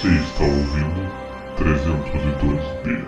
Você 0.00 0.06
está 0.10 0.44
ouvindo 0.44 1.10
302B. 1.58 3.04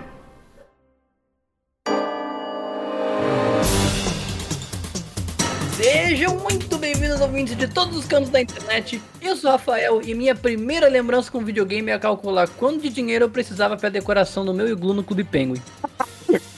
Sejam 5.76 6.36
muito 6.38 6.76
bem-vindos 6.78 7.20
ouvintes 7.20 7.56
de 7.56 7.68
todos 7.68 7.96
os 7.96 8.06
cantos 8.06 8.28
da 8.30 8.40
internet. 8.40 9.00
Eu 9.22 9.36
sou 9.36 9.50
o 9.50 9.52
Rafael 9.52 10.02
e 10.02 10.16
minha 10.16 10.34
primeira 10.34 10.88
lembrança 10.88 11.30
com 11.30 11.44
videogame 11.44 11.92
é 11.92 11.98
calcular 11.98 12.48
quanto 12.48 12.80
de 12.80 12.88
dinheiro 12.88 13.26
eu 13.26 13.30
precisava 13.30 13.76
para 13.76 13.88
decoração 13.88 14.44
do 14.44 14.52
meu 14.52 14.66
iglu 14.66 14.92
no 14.92 15.04
Clube 15.04 15.22
Penguin. 15.22 15.62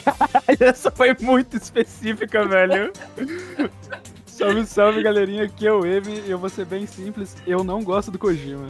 Caralho, 0.02 0.58
essa 0.60 0.90
foi 0.90 1.14
muito 1.20 1.58
específica, 1.58 2.42
velho. 2.48 2.90
salve, 4.24 4.64
salve, 4.64 5.02
galerinha. 5.02 5.44
Aqui 5.44 5.66
é 5.66 5.72
o 5.74 5.84
Eve 5.84 6.22
e 6.26 6.30
eu 6.30 6.38
vou 6.38 6.48
ser 6.48 6.64
bem 6.64 6.86
simples. 6.86 7.36
Eu 7.46 7.62
não 7.62 7.84
gosto 7.84 8.10
do 8.10 8.18
Kojima. 8.18 8.68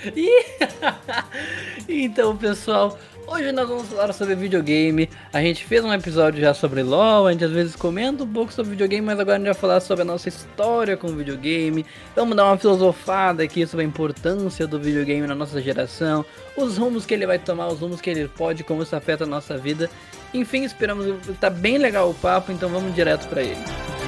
então, 1.88 2.36
pessoal, 2.36 2.98
hoje 3.26 3.52
nós 3.52 3.68
vamos 3.68 3.88
falar 3.88 4.12
sobre 4.12 4.34
videogame. 4.34 5.08
A 5.32 5.40
gente 5.40 5.64
fez 5.64 5.84
um 5.84 5.92
episódio 5.92 6.40
já 6.40 6.54
sobre 6.54 6.82
LoL, 6.82 7.26
a 7.26 7.32
gente 7.32 7.44
às 7.44 7.50
vezes 7.50 7.76
comenta 7.76 8.24
um 8.24 8.32
pouco 8.32 8.52
sobre 8.52 8.70
videogame, 8.70 9.04
mas 9.04 9.20
agora 9.20 9.36
a 9.36 9.38
gente 9.38 9.46
vai 9.46 9.54
falar 9.54 9.80
sobre 9.80 10.02
a 10.02 10.04
nossa 10.04 10.28
história 10.28 10.96
com 10.96 11.08
videogame. 11.08 11.84
Vamos 12.16 12.34
dar 12.36 12.46
uma 12.46 12.56
filosofada 12.56 13.42
aqui 13.42 13.66
sobre 13.66 13.84
a 13.84 13.88
importância 13.88 14.66
do 14.66 14.80
videogame 14.80 15.26
na 15.26 15.34
nossa 15.34 15.60
geração, 15.60 16.24
os 16.56 16.78
rumos 16.78 17.04
que 17.04 17.14
ele 17.14 17.26
vai 17.26 17.38
tomar, 17.38 17.68
os 17.68 17.80
rumos 17.80 18.00
que 18.00 18.08
ele 18.08 18.28
pode, 18.28 18.64
como 18.64 18.82
isso 18.82 18.96
afeta 18.96 19.24
a 19.24 19.26
nossa 19.26 19.58
vida. 19.58 19.90
Enfim, 20.32 20.64
esperamos. 20.64 21.06
Tá 21.40 21.50
bem 21.50 21.76
legal 21.76 22.08
o 22.08 22.14
papo, 22.14 22.52
então 22.52 22.68
vamos 22.68 22.94
direto 22.94 23.28
para 23.28 23.42
ele. 23.42 23.99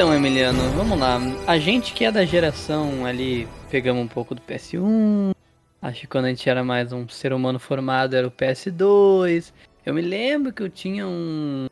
Então, 0.00 0.14
Emiliano, 0.14 0.58
vamos 0.70 0.98
lá. 0.98 1.18
A 1.46 1.58
gente 1.58 1.92
que 1.92 2.06
é 2.06 2.10
da 2.10 2.24
geração 2.24 3.04
ali, 3.04 3.46
pegamos 3.70 4.02
um 4.02 4.08
pouco 4.08 4.34
do 4.34 4.40
PS1. 4.40 5.34
Acho 5.82 6.00
que 6.00 6.06
quando 6.06 6.24
a 6.24 6.28
gente 6.30 6.48
era 6.48 6.64
mais 6.64 6.90
um 6.90 7.06
ser 7.06 7.34
humano 7.34 7.58
formado 7.58 8.16
era 8.16 8.26
o 8.26 8.30
PS2. 8.30 9.52
Eu 9.84 9.92
me 9.92 10.00
lembro 10.00 10.54
que 10.54 10.62
eu 10.62 10.70
tinha 10.70 11.06
um. 11.06 11.66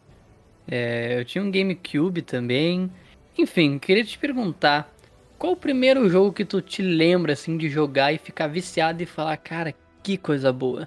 É, 0.70 1.18
eu 1.18 1.24
tinha 1.24 1.42
um 1.42 1.50
GameCube 1.50 2.20
também. 2.20 2.92
Enfim, 3.38 3.78
queria 3.78 4.04
te 4.04 4.18
perguntar. 4.18 4.92
Qual 5.38 5.54
o 5.54 5.56
primeiro 5.56 6.06
jogo 6.10 6.30
que 6.30 6.44
tu 6.44 6.60
te 6.60 6.82
lembra 6.82 7.32
assim 7.32 7.56
de 7.56 7.70
jogar 7.70 8.12
e 8.12 8.18
ficar 8.18 8.46
viciado 8.46 9.02
e 9.02 9.06
falar, 9.06 9.38
cara, 9.38 9.74
que 10.02 10.18
coisa 10.18 10.52
boa? 10.52 10.86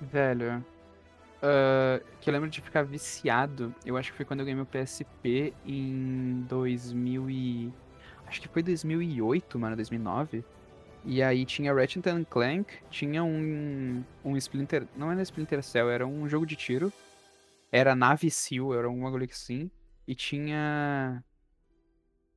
Velho, 0.00 0.64
uh, 1.46 2.04
que 2.20 2.28
eu 2.28 2.32
lembro 2.34 2.50
de 2.50 2.60
ficar 2.60 2.82
viciado, 2.82 3.74
eu 3.84 3.96
acho 3.96 4.10
que 4.10 4.16
foi 4.16 4.26
quando 4.26 4.40
eu 4.40 4.46
ganhei 4.46 4.56
meu 4.56 4.66
PSP 4.66 5.54
em 5.64 6.42
2000 6.48 7.30
e... 7.30 7.72
Acho 8.26 8.40
que 8.40 8.48
foi 8.48 8.62
2008, 8.62 9.58
mano, 9.58 9.76
2009. 9.76 10.44
E 11.04 11.22
aí 11.22 11.44
tinha 11.44 11.72
Ratchet 11.72 12.02
Clank, 12.28 12.74
tinha 12.90 13.22
um, 13.22 14.02
um 14.24 14.36
Splinter... 14.36 14.86
Não 14.96 15.12
era 15.12 15.22
Splinter 15.22 15.62
Cell, 15.62 15.88
era 15.88 16.06
um 16.06 16.28
jogo 16.28 16.44
de 16.44 16.56
tiro. 16.56 16.92
Era 17.70 17.94
Nave 17.94 18.30
Seal, 18.30 18.74
era 18.74 18.90
um 18.90 19.02
bagulho 19.02 19.28
assim. 19.30 19.70
E 20.06 20.14
tinha... 20.14 21.22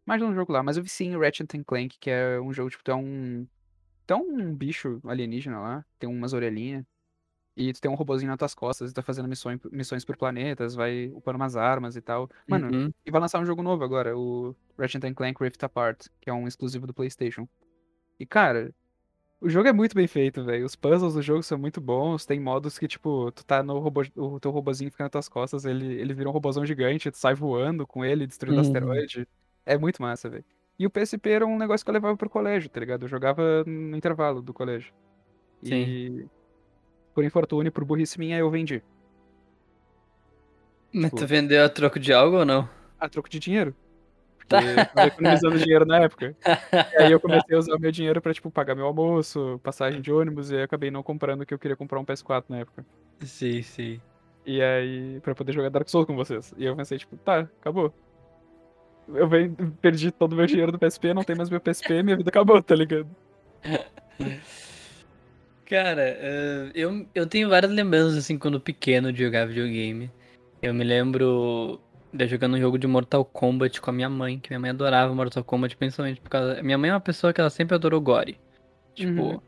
Mais 0.06 0.22
um 0.22 0.34
jogo 0.34 0.54
lá, 0.54 0.62
mas 0.62 0.78
eu 0.78 0.84
vi 0.84 0.90
sim 0.90 1.18
Ratchet 1.18 1.64
Clank, 1.66 1.98
que 2.00 2.10
é 2.10 2.40
um 2.40 2.54
jogo, 2.54 2.70
tipo, 2.70 2.84
tu 2.84 2.92
é 2.92 2.96
um... 2.96 3.48
Um 4.12 4.56
bicho 4.56 5.00
alienígena 5.06 5.60
lá, 5.60 5.86
tem 6.00 6.10
umas 6.10 6.34
orelhinhas. 6.34 6.84
E 7.62 7.74
tu 7.74 7.82
tem 7.82 7.92
um 7.92 7.96
robozinho 7.96 8.30
nas 8.30 8.38
tuas 8.40 8.56
costas 8.56 8.90
e 8.90 8.94
tá 8.94 9.02
fazendo 9.02 9.28
missões, 9.28 9.60
missões 9.70 10.06
por 10.06 10.16
planetas, 10.16 10.76
vai 10.76 11.12
upando 11.14 11.36
umas 11.36 11.58
armas 11.58 11.98
e 11.98 12.02
tal. 12.02 12.30
Mano, 12.48 12.74
Uhum. 12.74 12.90
e 13.06 13.12
vai 13.12 13.20
lançar 13.20 13.38
um 13.42 13.46
jogo 13.46 13.62
novo 13.62 13.84
agora, 13.84 14.18
o 14.18 14.56
Ratchet 14.78 15.14
Clank 15.14 15.44
Rift 15.44 15.62
Apart, 15.66 16.08
que 16.22 16.30
é 16.30 16.34
um 16.34 16.48
exclusivo 16.48 16.88
do 16.88 16.94
PlayStation. 16.94 17.46
E 18.18 18.26
cara, 18.26 18.74
o 19.42 19.50
jogo 19.50 19.68
é 19.68 19.74
muito 19.74 19.94
bem 19.94 20.08
feito, 20.08 20.42
velho. 20.46 20.66
Os 20.66 20.74
puzzles 20.76 21.16
do 21.16 21.22
jogo 21.22 21.44
são 21.44 21.58
muito 21.58 21.82
bons. 21.82 22.26
Tem 22.26 22.40
modos 22.40 22.80
que, 22.80 22.88
tipo, 22.88 23.30
tu 23.34 23.46
tá 23.46 23.62
no 23.62 23.78
robô, 23.80 24.04
o 24.16 24.40
teu 24.40 24.52
robozinho 24.52 24.90
fica 24.90 25.04
nas 25.04 25.12
tuas 25.12 25.28
costas, 25.28 25.66
ele, 25.66 25.96
ele 25.96 26.14
vira 26.14 26.30
um 26.30 26.32
robozão 26.32 26.66
gigante, 26.66 27.12
tu 27.12 27.18
sai 27.18 27.34
voando 27.36 27.86
com 27.86 28.06
ele, 28.06 28.26
destruindo 28.26 28.56
Uhum. 28.62 28.62
asteroide. 28.68 29.28
É 29.66 29.78
muito 29.78 30.02
massa, 30.02 30.30
velho. 30.30 30.46
E 30.78 30.86
o 30.86 30.90
PSP 30.90 31.30
era 31.30 31.46
um 31.46 31.58
negócio 31.58 31.86
que 31.86 31.90
eu 31.90 31.94
levava 31.94 32.16
pro 32.16 32.30
colégio, 32.30 32.70
tá 32.70 32.80
ligado? 32.80 33.04
Eu 33.04 33.10
jogava 33.10 33.66
no 33.66 33.98
intervalo 33.98 34.42
do 34.42 34.54
colégio. 34.54 34.94
E 35.62 36.26
por 37.20 37.26
infortúnio, 37.26 37.72
por 37.72 37.84
burrice 37.84 38.18
minha, 38.18 38.38
eu 38.38 38.50
vendi. 38.50 38.82
Mas 40.94 41.06
Tipo- 41.06 41.18
tu 41.18 41.28
vendeu 41.28 41.64
a 41.66 41.70
troco 41.70 42.00
de 42.00 42.14
algo 42.14 42.38
ou 42.38 42.46
não? 42.46 42.68
A 42.98 43.10
troco 43.10 43.30
de 43.30 43.40
dinheiro. 43.40 43.76
Porque 44.38 44.56
eu 44.56 44.86
tava 44.88 45.08
economizando 45.08 45.58
dinheiro 45.60 45.86
na 45.86 45.98
época. 46.00 46.34
E 46.98 47.04
aí 47.04 47.12
eu 47.12 47.20
comecei 47.20 47.56
a 47.56 47.60
usar 47.60 47.76
o 47.76 47.80
meu 47.80 47.92
dinheiro 47.92 48.22
pra, 48.22 48.34
tipo, 48.34 48.50
pagar 48.50 48.74
meu 48.74 48.86
almoço, 48.86 49.60
passagem 49.62 50.02
de 50.02 50.12
ônibus, 50.12 50.50
e 50.50 50.56
aí 50.56 50.62
eu 50.62 50.66
acabei 50.66 50.90
não 50.90 51.04
comprando, 51.04 51.46
que 51.46 51.54
eu 51.54 51.60
queria 51.60 51.76
comprar 51.76 52.00
um 52.00 52.06
PS4 52.06 52.46
na 52.50 52.60
época. 52.60 52.86
Sim, 53.22 53.62
sim. 53.62 54.02
E 54.46 54.62
aí, 54.62 55.20
pra 55.22 55.36
poder 55.36 55.52
jogar 55.52 55.70
Dark 55.70 55.90
Souls 55.90 56.08
com 56.08 56.16
vocês. 56.16 56.54
E 56.58 56.66
eu 56.66 56.76
pensei, 56.76 56.98
tipo, 56.98 57.18
tá, 57.18 57.40
acabou. 57.60 57.94
Eu 59.10 59.30
perdi 59.82 60.10
todo 60.12 60.34
o 60.34 60.36
meu 60.38 60.46
dinheiro 60.46 60.72
do 60.72 60.80
PSP, 60.80 61.14
não 61.14 61.24
tem 61.24 61.36
mais 61.36 61.50
meu 61.50 61.60
PSP, 61.60 62.02
minha 62.02 62.16
vida 62.16 62.30
acabou, 62.30 62.64
tá 62.64 62.76
ligado? 62.76 63.08
Cara, 65.70 66.72
eu, 66.74 67.06
eu 67.14 67.28
tenho 67.28 67.48
várias 67.48 67.72
lembranças, 67.72 68.18
assim, 68.18 68.40
quando 68.40 68.60
pequeno 68.60 69.14
de 69.14 69.24
jogar 69.24 69.46
videogame. 69.46 70.12
Eu 70.62 70.74
me 70.74 70.84
lembro 70.84 71.80
de 72.12 72.28
jogando 72.28 72.56
um 72.56 72.60
jogo 72.60 72.80
de 72.80 72.88
Mortal 72.88 73.24
Kombat 73.24 73.80
com 73.80 73.92
a 73.92 73.94
minha 73.94 74.10
mãe, 74.10 74.40
que 74.40 74.50
minha 74.50 74.60
mãe 74.60 74.72
adorava 74.72 75.14
Mortal 75.14 75.44
Kombat, 75.44 75.78
principalmente 75.78 76.20
por 76.20 76.30
causa... 76.30 76.62
Minha 76.64 76.78
mãe 76.78 76.90
é 76.90 76.94
uma 76.94 77.00
pessoa 77.00 77.32
que 77.32 77.40
ela 77.40 77.52
sempre 77.52 77.76
adorou 77.76 78.02
gore. 78.02 78.40
Tipo, 78.96 79.22
Uhum. 79.22 79.42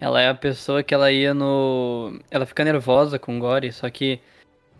ela 0.00 0.20
é 0.22 0.28
a 0.30 0.34
pessoa 0.34 0.82
que 0.82 0.94
ela 0.94 1.12
ia 1.12 1.34
no... 1.34 2.18
Ela 2.30 2.46
fica 2.46 2.64
nervosa 2.64 3.18
com 3.18 3.38
gore, 3.38 3.70
só 3.70 3.90
que 3.90 4.18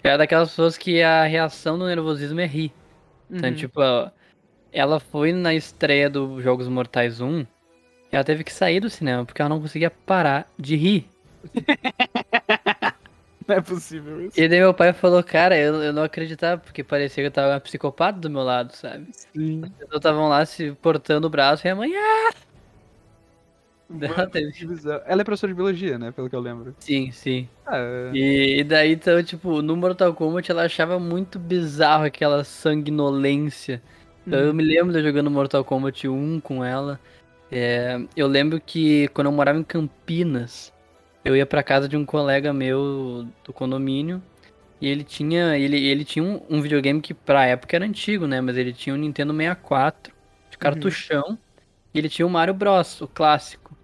é 0.02 0.16
daquelas 0.16 0.48
pessoas 0.48 0.78
que 0.78 1.02
a 1.02 1.24
reação 1.24 1.78
do 1.78 1.86
nervosismo 1.86 2.40
é 2.40 2.46
rir. 2.46 2.72
Então, 3.30 3.50
Uhum. 3.50 3.54
tipo, 3.54 3.80
ela 4.72 4.98
foi 4.98 5.32
na 5.34 5.54
estreia 5.54 6.08
do 6.08 6.40
Jogos 6.40 6.68
Mortais 6.68 7.20
1 7.20 7.40
e 7.40 7.46
ela 8.10 8.24
teve 8.24 8.44
que 8.44 8.52
sair 8.52 8.80
do 8.80 8.90
cinema 8.90 9.24
porque 9.24 9.40
ela 9.40 9.48
não 9.48 9.60
conseguia 9.60 9.90
parar 9.90 10.50
de 10.58 10.76
rir. 10.76 11.10
Não 13.46 13.54
é 13.54 13.60
possível 13.60 14.26
isso. 14.26 14.40
E 14.40 14.48
daí 14.48 14.58
meu 14.58 14.74
pai 14.74 14.92
falou, 14.92 15.22
cara, 15.22 15.56
eu, 15.56 15.80
eu 15.80 15.92
não 15.92 16.02
acreditava, 16.02 16.60
porque 16.60 16.82
parecia 16.82 17.22
que 17.22 17.28
eu 17.28 17.30
tava 17.30 17.52
uma 17.52 17.60
psicopata 17.60 18.18
do 18.18 18.28
meu 18.28 18.42
lado, 18.42 18.74
sabe? 18.74 19.06
Sim. 19.12 19.62
As 19.62 19.70
pessoas 19.70 19.96
estavam 19.98 20.28
lá 20.28 20.44
se 20.44 20.72
portando 20.82 21.28
o 21.28 21.30
braço 21.30 21.64
e 21.64 21.70
a 21.70 21.76
mãe, 21.76 21.92
ah! 21.94 22.32
Ela 24.00 24.26
teve-. 24.28 24.52
Ela 25.06 25.20
é 25.20 25.24
professora 25.24 25.52
de 25.52 25.56
biologia, 25.56 25.96
né? 25.96 26.10
Pelo 26.10 26.28
que 26.28 26.34
eu 26.34 26.40
lembro. 26.40 26.74
Sim, 26.80 27.12
sim. 27.12 27.48
Ah, 27.64 27.78
é. 27.78 28.10
E, 28.12 28.60
e 28.60 28.64
daí, 28.64 28.92
então, 28.92 29.22
tipo, 29.22 29.62
no 29.62 29.76
Mortal 29.76 30.12
Kombat 30.12 30.50
ela 30.50 30.64
achava 30.64 30.98
muito 30.98 31.38
bizarro 31.38 32.04
aquela 32.04 32.42
sanguinolência. 32.42 33.80
Então 34.26 34.40
eu 34.40 34.52
me 34.52 34.64
lembro 34.64 34.92
de 34.92 34.98
eu 34.98 35.04
jogando 35.04 35.30
Mortal 35.30 35.64
Kombat 35.64 36.08
1 36.08 36.40
com 36.40 36.64
ela. 36.64 36.98
É, 37.50 37.98
eu 38.16 38.26
lembro 38.26 38.60
que 38.60 39.08
quando 39.08 39.28
eu 39.28 39.32
morava 39.32 39.58
em 39.58 39.64
Campinas, 39.64 40.72
eu 41.24 41.36
ia 41.36 41.46
pra 41.46 41.62
casa 41.62 41.88
de 41.88 41.96
um 41.96 42.04
colega 42.04 42.52
meu 42.52 43.26
do 43.44 43.52
condomínio. 43.52 44.22
E 44.80 44.88
ele 44.88 45.04
tinha. 45.04 45.56
Ele, 45.58 45.76
ele 45.86 46.04
tinha 46.04 46.24
um, 46.24 46.42
um 46.48 46.60
videogame 46.60 47.00
que 47.00 47.14
pra 47.14 47.46
época 47.46 47.76
era 47.76 47.84
antigo, 47.84 48.26
né? 48.26 48.40
Mas 48.40 48.56
ele 48.56 48.72
tinha 48.72 48.94
um 48.94 48.98
Nintendo 48.98 49.32
64 49.32 50.14
de 50.50 50.58
cartuchão. 50.58 51.38
E 51.94 51.98
ele 51.98 52.08
tinha 52.08 52.26
o 52.26 52.30
Mario 52.30 52.54
Bros, 52.54 53.00
o 53.00 53.08
clássico. 53.08 53.76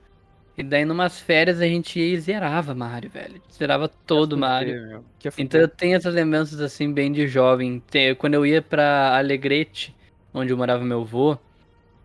E 0.56 0.62
daí 0.62 0.84
numas 0.84 1.18
férias 1.18 1.60
a 1.60 1.66
gente 1.66 1.98
ia 1.98 2.14
e 2.14 2.20
zerava 2.20 2.74
Mario, 2.74 3.10
velho. 3.10 3.42
Zerava 3.50 3.88
todo 3.88 4.34
o 4.34 4.38
Mario. 4.38 5.04
Então 5.38 5.60
eu 5.60 5.68
tenho 5.68 5.96
essas 5.96 6.14
lembranças 6.14 6.60
assim, 6.60 6.92
bem 6.92 7.10
de 7.10 7.26
jovem. 7.26 7.82
Quando 8.18 8.34
eu 8.34 8.44
ia 8.44 8.60
pra 8.60 9.16
Alegrete, 9.16 9.96
onde 10.32 10.52
eu 10.52 10.56
morava 10.58 10.84
meu 10.84 11.00
avô, 11.00 11.38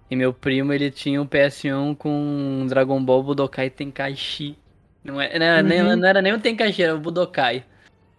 e 0.10 0.16
meu 0.16 0.34
primo 0.34 0.74
ele 0.74 0.90
tinha 0.92 1.22
um 1.22 1.26
PS1 1.28 1.96
com 1.96 2.66
Dragon 2.70 3.04
Ball 3.04 3.24
Budokai 3.24 3.70
Tenkaichi. 3.70 4.58
Não, 5.04 5.20
é, 5.22 5.38
não, 5.38 5.68
nem- 5.68 5.82
Uhum. 5.84 5.96
não 5.98 6.08
era 6.08 6.22
nem 6.22 6.34
o 6.34 6.40
Tenkaichi, 6.40 6.84
era 6.84 6.96
o 6.96 7.00
Budokai. 7.00 7.64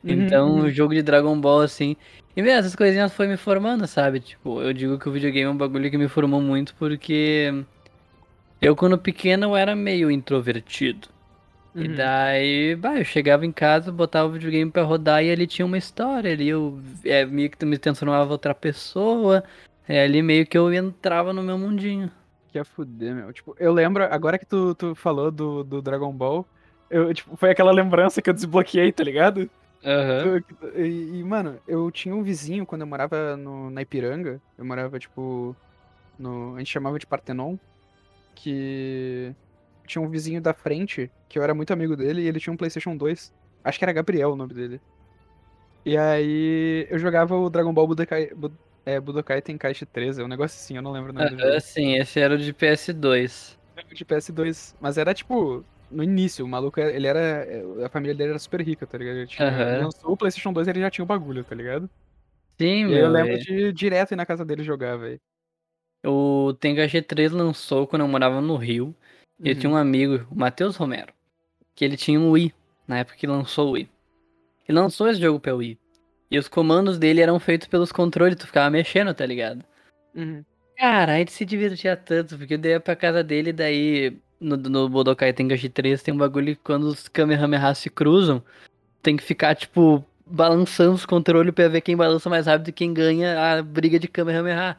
Uhum, 0.05 0.11
Então, 0.13 0.57
o 0.61 0.71
jogo 0.71 0.95
de 0.95 1.03
Dragon 1.03 1.39
Ball, 1.41 1.61
assim. 1.63 1.97
E 2.37 2.43
meu, 2.43 2.53
essas 2.53 2.77
coisinhas 2.77 3.13
foi 3.13 3.27
me 3.27 3.37
formando, 3.37 3.87
sabe? 3.87 4.21
Tipo, 4.21 4.63
eu 4.63 4.73
digo 4.73 4.99
que 4.99 5.09
o 5.09 5.13
videogame 5.13 5.47
é 5.47 5.51
um 5.51 5.57
bagulho 5.57 5.91
que 5.91 5.99
me 5.99 6.09
formou 6.09 6.41
muito 6.41 6.75
porque 6.77 7.53
eu, 8.61 8.75
quando 8.77 8.97
pequeno, 8.99 9.47
eu 9.47 9.57
era 9.57 9.75
meio 9.75 10.11
introvertido. 10.11 11.09
E 11.75 11.87
Uhum. 11.87 11.95
daí, 11.95 12.75
bah, 12.77 12.97
eu 12.99 13.05
chegava 13.05 13.45
em 13.47 13.53
casa, 13.53 13.93
botava 13.93 14.29
o 14.29 14.33
videogame 14.33 14.71
pra 14.71 14.83
rodar 14.83 15.23
e 15.23 15.31
ali 15.31 15.47
tinha 15.47 15.67
uma 15.67 15.79
história. 15.79 16.33
Ali 16.33 16.49
eu 16.49 16.81
é, 17.05 17.25
meio 17.27 17.51
que 17.51 17.65
me 17.65 17.79
transformava 17.79 18.29
em 18.29 18.33
outra 18.33 18.55
pessoa. 18.55 19.45
É 19.89 20.03
ali 20.05 20.21
meio 20.23 20.47
que 20.47 20.57
eu 20.59 20.73
entrava 20.73 21.33
no 21.33 21.43
meu 21.43 21.57
mundinho. 21.57 22.11
Que 22.49 22.59
ia 22.59 22.65
fuder, 22.65 23.15
meu. 23.15 23.33
Tipo, 23.33 23.57
eu 23.59 23.73
lembro, 23.73 24.05
agora 24.05 24.39
que 24.39 24.47
tu, 24.47 24.75
tu 24.75 24.95
falou 24.95 25.31
do, 25.31 25.65
do 25.65 25.81
Dragon 25.81 26.13
Ball, 26.13 26.47
eu, 26.91 27.13
tipo, 27.15 27.37
foi 27.37 27.51
aquela 27.51 27.73
lembrança 27.73 28.21
que 28.21 28.29
eu 28.29 28.35
desbloqueei, 28.35 28.93
tá 28.93 29.03
ligado? 29.03 29.49
Aham. 29.85 30.43
E, 30.75 31.19
e, 31.19 31.25
mano, 31.25 31.59
eu 31.67 31.91
tinha 31.91 32.15
um 32.15 32.23
vizinho 32.23 32.67
quando 32.67 32.83
eu 32.83 32.87
morava 32.87 33.37
no, 33.37 33.71
na 33.71 33.83
Ipiranga. 33.83 34.41
Eu 34.59 34.65
morava, 34.65 34.99
tipo, 34.99 35.57
no. 36.19 36.55
A 36.57 36.59
gente 36.59 36.73
chamava 36.73 36.99
de 36.99 37.07
Partenon. 37.07 37.57
Que 38.35 39.35
tinha 39.87 40.03
um 40.03 40.09
vizinho 40.09 40.41
da 40.41 40.53
frente, 40.55 41.11
que 41.29 41.39
eu 41.39 41.43
era 41.43 41.55
muito 41.55 41.73
amigo 41.73 41.97
dele, 41.97 42.23
e 42.23 42.29
ele 42.29 42.39
tinha 42.39 42.53
um 42.53 42.57
PlayStation 42.57 42.97
2. 42.97 43.33
Acho 43.65 43.79
que 43.79 43.85
era 43.85 43.93
Gabriel 43.93 44.33
o 44.33 44.37
nome 44.37 44.55
dele. 44.55 44.81
E 45.85 45.97
aí 45.97 46.87
eu 46.91 46.99
jogava 46.99 47.35
o 47.37 47.49
Dragon 47.51 47.73
Ball 47.73 47.87
Budokai, 47.87 48.31
Bud- 48.35 48.55
é, 48.89 48.99
Budokai 48.99 49.43
Tenkaichi 49.43 49.85
13, 49.85 50.23
um 50.23 50.29
negócio 50.29 50.59
assim, 50.59 50.77
eu 50.77 50.83
não 50.83 50.93
lembro 50.93 51.11
o 51.11 51.13
nome. 51.13 51.43
Aham, 51.43 51.61
sim, 51.61 51.97
esse 51.97 52.19
era 52.19 52.35
o 52.35 52.39
de 52.39 52.55
PS2. 52.55 53.59
de 53.95 54.05
PS2. 54.05 54.75
Mas 54.81 54.97
era 54.97 55.13
tipo, 55.13 55.63
no 55.91 56.03
início, 56.03 56.43
o 56.43 56.49
maluco, 56.49 56.81
ele 56.81 57.07
era. 57.07 57.47
A 57.85 57.89
família 57.91 58.15
dele 58.15 58.31
era 58.31 58.39
super 58.39 58.63
rica, 58.63 58.87
tá 58.87 58.97
ligado? 58.97 59.17
Ele 59.17 59.27
tinha, 59.27 59.47
Aham. 59.47 59.85
lançou 59.85 60.13
o 60.13 60.17
PlayStation 60.17 60.55
2 60.55 60.67
ele 60.69 60.81
já 60.81 60.91
tinha 60.91 61.05
o 61.05 61.07
bagulho, 61.07 61.45
tá 61.45 61.55
ligado? 61.55 61.89
Sim, 62.59 62.87
meu. 62.87 62.99
eu 62.99 63.11
lembro 63.11 63.35
é. 63.35 63.37
de 63.37 63.73
direto 63.73 64.13
ir 64.13 64.17
na 64.17 64.25
casa 64.25 64.45
dele 64.45 64.63
jogar, 64.63 64.97
velho. 64.97 65.21
O 66.07 66.55
Tenga 66.55 66.87
3 67.03 67.31
lançou 67.31 67.87
quando 67.87 68.03
eu 68.03 68.09
morava 68.09 68.41
no 68.41 68.57
Rio. 68.57 68.95
E 69.41 69.51
eu 69.51 69.55
tinha 69.55 69.71
um 69.71 69.77
amigo, 69.77 70.27
o 70.31 70.35
Matheus 70.35 70.77
Romero, 70.77 71.13
que 71.75 71.85
ele 71.85 71.97
tinha 71.97 72.19
um 72.19 72.31
Wii, 72.31 72.53
na 72.89 72.99
época 72.99 73.17
que 73.17 73.27
lançou 73.27 73.69
o 73.69 73.71
Wii. 73.73 73.89
Ele 74.69 74.79
lançou 74.79 75.09
esse 75.09 75.21
jogo 75.21 75.39
pra 75.39 75.55
Wii. 75.55 75.79
E 76.31 76.39
os 76.39 76.49
comandos 76.49 76.99
dele 76.99 77.21
eram 77.21 77.39
feitos 77.41 77.69
pelos 77.69 77.91
controles, 77.91 78.37
tu 78.37 78.47
ficava 78.47 78.69
mexendo, 78.71 79.15
tá 79.15 79.25
ligado? 79.25 79.65
Uhum. 80.15 80.45
Cara, 80.77 81.15
a 81.15 81.19
gente 81.19 81.33
se 81.33 81.45
divertia 81.45 81.97
tanto, 81.97 82.37
porque 82.39 82.55
eu 82.55 82.61
ia 82.65 82.81
pra 82.81 82.95
casa 82.95 83.25
dele, 83.25 83.53
daí 83.53 84.17
no, 84.39 84.57
no 84.57 84.89
Budokai 84.89 85.33
Tenkaichi 85.33 85.69
3 85.69 86.03
tem 86.03 86.15
um 86.15 86.19
bagulho 86.19 86.55
que 86.55 86.63
quando 86.63 86.85
os 86.85 87.09
Kamehameha 87.09 87.75
se 87.75 87.91
cruzam, 87.91 88.43
tem 89.03 89.17
que 89.17 89.23
ficar, 89.23 89.55
tipo, 89.55 90.05
balançando 90.27 90.95
os 90.95 91.07
controles 91.07 91.53
pra 91.55 91.69
ver 91.69 91.81
quem 91.81 91.97
balança 91.97 92.29
mais 92.31 92.47
rápido 92.47 92.69
e 92.69 92.73
quem 92.73 92.93
ganha 92.93 93.59
a 93.59 93.63
briga 93.63 93.99
de 93.99 94.07
Kamehameha. 94.07 94.77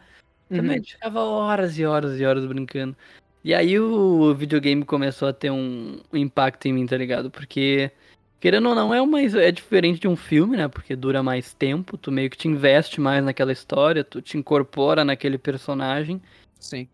Também 0.50 0.62
a 0.62 0.74
Uhum. 0.74 0.74
gente 0.78 0.94
ficava 0.94 1.20
horas 1.20 1.78
e 1.78 1.86
horas 1.86 2.20
e 2.20 2.26
horas 2.26 2.46
brincando. 2.46 2.96
E 3.44 3.54
aí 3.54 3.80
o 3.80 4.34
videogame 4.36 4.84
começou 4.84 5.28
a 5.28 5.34
ter 5.34 5.50
um 5.50 6.00
impacto 6.14 6.66
em 6.68 6.74
mim, 6.74 6.86
tá 6.86 6.98
ligado? 6.98 7.32
Porque, 7.32 7.92
querendo 8.40 8.70
ou 8.70 8.76
não, 8.76 8.94
é, 8.94 9.02
uma, 9.02 9.22
é 9.22 9.52
diferente 9.52 10.00
de 10.00 10.08
um 10.08 10.16
filme, 10.16 10.58
né? 10.58 10.68
Porque 10.68 10.96
dura 10.96 11.22
mais 11.22 11.54
tempo, 11.54 11.98
tu 11.98 12.12
meio 12.12 12.30
que 12.30 12.38
te 12.38 12.48
investe 12.48 13.02
mais 13.02 13.24
naquela 13.24 13.52
história, 13.52 14.04
tu 14.04 14.22
te 14.22 14.38
incorpora 14.38 15.04
naquele 15.04 15.38
personagem. 15.38 16.22
Sim. 16.60 16.88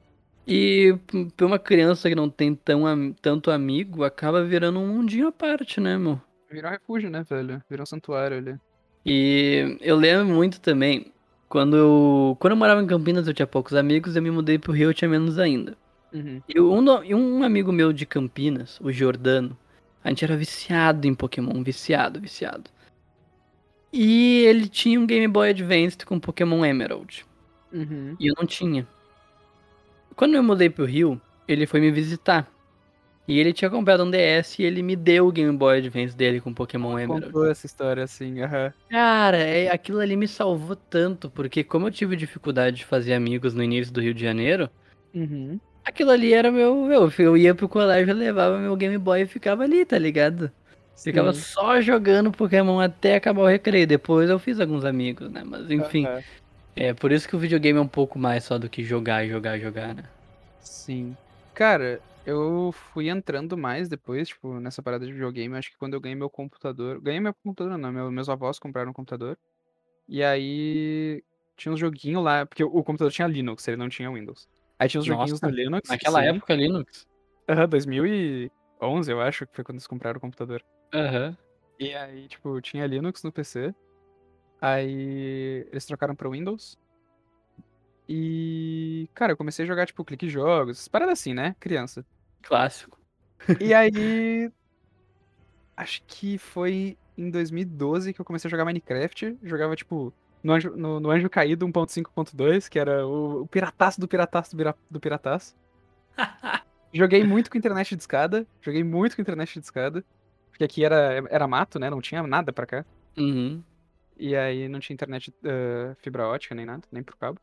E 0.48 0.96
pra 1.36 1.46
uma 1.46 1.60
criança 1.60 2.08
que 2.08 2.16
não 2.16 2.30
tem 2.30 2.54
tão, 2.54 2.84
tanto 3.22 3.50
amigo, 3.50 4.04
acaba 4.04 4.44
virando 4.44 4.80
um 4.80 4.88
mundinho 4.88 5.28
à 5.28 5.32
parte, 5.32 5.80
né, 5.80 5.98
meu? 5.98 6.22
Virou 6.50 6.70
um 6.70 6.74
refúgio, 6.74 7.10
né, 7.10 7.26
velho? 7.28 7.62
Virou 7.70 7.84
um 7.84 7.88
santuário 7.88 8.38
ali. 8.38 8.56
E 9.06 9.78
eu 9.82 9.96
lembro 9.96 10.34
muito 10.34 10.60
também, 10.60 11.12
quando 11.50 11.76
eu, 11.76 12.38
quando 12.40 12.52
eu 12.52 12.58
morava 12.58 12.82
em 12.82 12.88
Campinas 12.88 13.28
eu 13.28 13.34
tinha 13.34 13.48
poucos 13.48 13.74
amigos, 13.74 14.16
eu 14.16 14.22
me 14.22 14.32
mudei 14.32 14.58
pro 14.58 14.74
Rio 14.74 14.90
eu 14.90 14.94
tinha 14.94 15.10
menos 15.10 15.38
ainda. 15.40 15.76
Uhum. 16.14 16.42
E 16.48 16.60
um, 16.60 17.04
e 17.04 17.14
um 17.14 17.44
amigo 17.44 17.72
meu 17.72 17.92
de 17.92 18.06
Campinas, 18.06 18.80
o 18.82 18.92
Jordano, 18.92 19.58
a 20.06 20.10
gente 20.10 20.24
era 20.24 20.38
viciado 20.38 21.08
em 21.08 21.16
Pokémon, 21.16 21.64
viciado, 21.64 22.22
viciado. 22.22 22.70
E 23.92 24.44
ele 24.46 24.70
tinha 24.70 25.00
um 25.00 25.08
Game 25.08 25.28
Boy 25.28 25.50
Advance 25.50 25.98
com 26.06 26.20
Pokémon 26.20 26.64
Emerald. 26.64 27.26
Uhum. 27.74 28.16
E 28.20 28.28
eu 28.28 28.36
não 28.38 28.46
tinha. 28.46 28.88
Quando 30.16 30.36
eu 30.36 30.44
mudei 30.44 30.70
pro 30.70 30.86
Rio, 30.86 31.20
ele 31.48 31.66
foi 31.66 31.80
me 31.80 31.90
visitar. 31.90 32.48
E 33.28 33.40
ele 33.40 33.52
tinha 33.52 33.68
comprado 33.72 34.04
um 34.04 34.12
DS 34.12 34.60
e 34.60 34.64
ele 34.64 34.84
me 34.84 34.96
deu 34.96 35.26
o 35.28 35.32
Game 35.32 35.58
Boy 35.58 35.80
Advance 35.80 36.16
dele 36.16 36.40
com 36.40 36.54
Pokémon 36.54 37.00
Emerald. 37.00 37.26
Contou 37.26 37.50
essa 37.50 37.66
história 37.66 38.04
assim, 38.04 38.42
aham. 38.42 38.72
Cara, 38.88 39.38
é, 39.38 39.72
aquilo 39.72 40.00
ali 40.00 40.16
me 40.16 40.28
salvou 40.28 40.76
tanto, 40.76 41.32
porque 41.32 41.64
como 41.64 41.88
eu 41.88 41.92
tive 41.92 42.16
dificuldade 42.16 42.78
de 42.78 42.86
fazer 42.86 43.16
amigos 43.16 43.56
no 43.56 43.64
início 43.64 43.92
do 43.92 44.02
Rio 44.02 44.14
de 44.14 44.22
Janeiro, 44.22 44.70
Uhum. 45.16 45.60
Aquilo 45.86 46.12
ali 46.12 46.34
era 46.34 46.52
meu, 46.52 46.76
meu. 46.86 47.12
Eu 47.18 47.38
ia 47.38 47.54
pro 47.56 47.70
colégio, 47.70 48.12
eu 48.12 48.16
levava 48.16 48.58
meu 48.58 48.76
Game 48.76 48.98
Boy 48.98 49.22
e 49.22 49.28
ficava 49.28 49.64
ali, 49.64 49.86
tá 49.86 49.98
ligado? 49.98 50.52
Ficava 50.98 51.34
Sim. 51.34 51.42
só 51.42 51.82
jogando 51.82 52.32
Pokémon 52.32 52.80
até 52.80 53.16
acabar 53.16 53.42
o 53.44 53.48
recreio. 53.48 53.86
Depois 53.86 54.30
eu 54.30 54.40
fiz 54.40 54.60
alguns 54.60 54.84
amigos, 54.84 55.30
né? 55.30 55.44
Mas 55.46 55.70
enfim, 55.70 56.08
é 56.76 56.94
por 56.94 57.12
isso 57.12 57.28
que 57.28 57.36
o 57.36 57.40
videogame 57.40 57.78
é 57.78 57.82
um 57.82 57.88
pouco 57.88 58.18
mais 58.18 58.44
só 58.44 58.58
do 58.58 58.70
que 58.70 58.84
jogar, 58.84 59.28
jogar, 59.28 59.60
jogar, 59.60 59.94
né? 59.94 60.04
Sim. 60.62 61.16
Cara, 61.54 62.00
eu 62.26 62.74
fui 62.94 63.10
entrando 63.10 63.58
mais 63.58 63.88
depois, 63.88 64.30
tipo, 64.30 64.60
nessa 64.60 64.82
parada 64.82 65.06
de 65.06 65.14
videogame. 65.14 65.56
Acho 65.56 65.70
que 65.70 65.78
quando 65.78 65.94
eu 65.94 66.02
ganhei 66.02 66.16
meu 66.16 66.30
computador. 66.30 67.00
Ganhei 67.00 67.20
meu 67.20 67.34
computador, 67.34 67.78
não, 67.78 67.92
meu- 67.92 68.12
meus 68.12 68.30
avós 68.30 68.58
compraram 68.58 68.90
um 68.90 68.94
computador. 68.94 69.38
E 70.08 70.24
aí 70.24 71.24
tinha 71.58 71.72
uns 71.72 71.80
joguinhos 71.80 72.24
lá, 72.24 72.46
porque 72.46 72.64
o 72.64 72.84
computador 72.84 73.12
tinha 73.12 73.28
Linux, 73.28 73.68
ele 73.68 73.78
não 73.78 73.90
tinha 73.90 74.12
Windows. 74.12 74.48
Aí 74.78 74.90
tinha 74.90 75.00
uns 75.00 75.06
joguinhos 75.06 75.42
Nossa, 75.42 75.48
no 75.48 75.56
Linux. 75.56 75.90
Naquela 75.90 76.22
sim. 76.22 76.28
época, 76.28 76.54
Linux. 76.54 77.08
Aham, 77.48 77.68
2011, 77.70 79.12
eu 79.12 79.22
acho, 79.22 79.48
que 79.48 79.56
foi 79.56 79.64
quando 79.64 79.78
eles 79.78 79.88
compraram 79.88 80.18
o 80.18 80.22
computador. 80.22 80.64
Aham. 80.94 81.38
E 81.80 81.94
aí, 81.94 82.28
tipo, 82.28 82.60
tinha 82.62 82.86
Linux 82.88 83.24
no 83.24 83.32
PC. 83.32 83.74
Aí 84.62 85.68
eles 85.72 85.86
trocaram 85.86 86.16
pra 86.16 86.30
Windows. 86.30 86.78
E, 88.08 89.10
cara, 89.14 89.34
eu 89.34 89.38
comecei 89.38 89.64
a 89.64 89.68
jogar, 89.68 89.86
tipo, 89.86 90.06
clique 90.06 90.30
jogos, 90.30 90.78
essas 90.78 90.88
paradas 90.88 91.20
assim, 91.20 91.34
né? 91.34 91.56
Criança. 91.60 92.06
Clássico. 92.42 93.00
E 93.60 93.74
aí. 93.74 94.52
Acho 95.76 96.02
que 96.08 96.38
foi 96.38 96.98
em 97.18 97.30
2012 97.30 98.14
que 98.14 98.22
eu 98.22 98.26
comecei 98.26 98.48
a 98.48 98.52
jogar 98.52 98.66
Minecraft. 98.66 99.38
Jogava, 99.44 99.76
tipo, 99.76 100.14
no 100.46 100.54
Anjo, 100.54 100.76
no, 100.76 101.00
no 101.00 101.10
Anjo 101.10 101.28
Caído 101.28 101.68
1.5.2, 101.68 102.70
que 102.70 102.78
era 102.78 103.06
o, 103.06 103.42
o 103.42 103.48
pirataço 103.48 104.00
do 104.00 104.08
pirataço 104.08 104.56
do, 104.56 104.64
do 104.92 105.00
pirataço. 105.00 105.56
Joguei 106.94 107.24
muito 107.24 107.50
com 107.50 107.58
internet 107.58 107.96
de 107.96 108.02
escada. 108.04 108.46
Joguei 108.62 108.84
muito 108.84 109.16
com 109.16 109.24
internet 109.24 109.60
de 109.60 109.66
escada. 109.66 110.06
Porque 110.52 110.64
aqui 110.64 110.86
era, 110.86 111.24
era 111.32 111.48
mato, 111.48 111.80
né? 111.80 111.90
Não 111.90 112.00
tinha 112.00 112.22
nada 112.22 112.54
pra 112.54 112.68
cá. 112.68 112.86
Uhum. 113.18 113.64
E 114.18 114.36
aí 114.36 114.70
não 114.70 114.80
tinha 114.80 114.94
internet 114.94 115.34
eh, 115.44 115.96
fibra 115.98 116.28
ótica 116.28 116.54
nem 116.54 116.66
nada, 116.66 116.84
nem 116.92 117.02
por 117.02 117.18
cabo. 117.18 117.40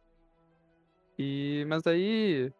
E 1.19 1.67
mas 1.69 1.83
daí 1.83 2.53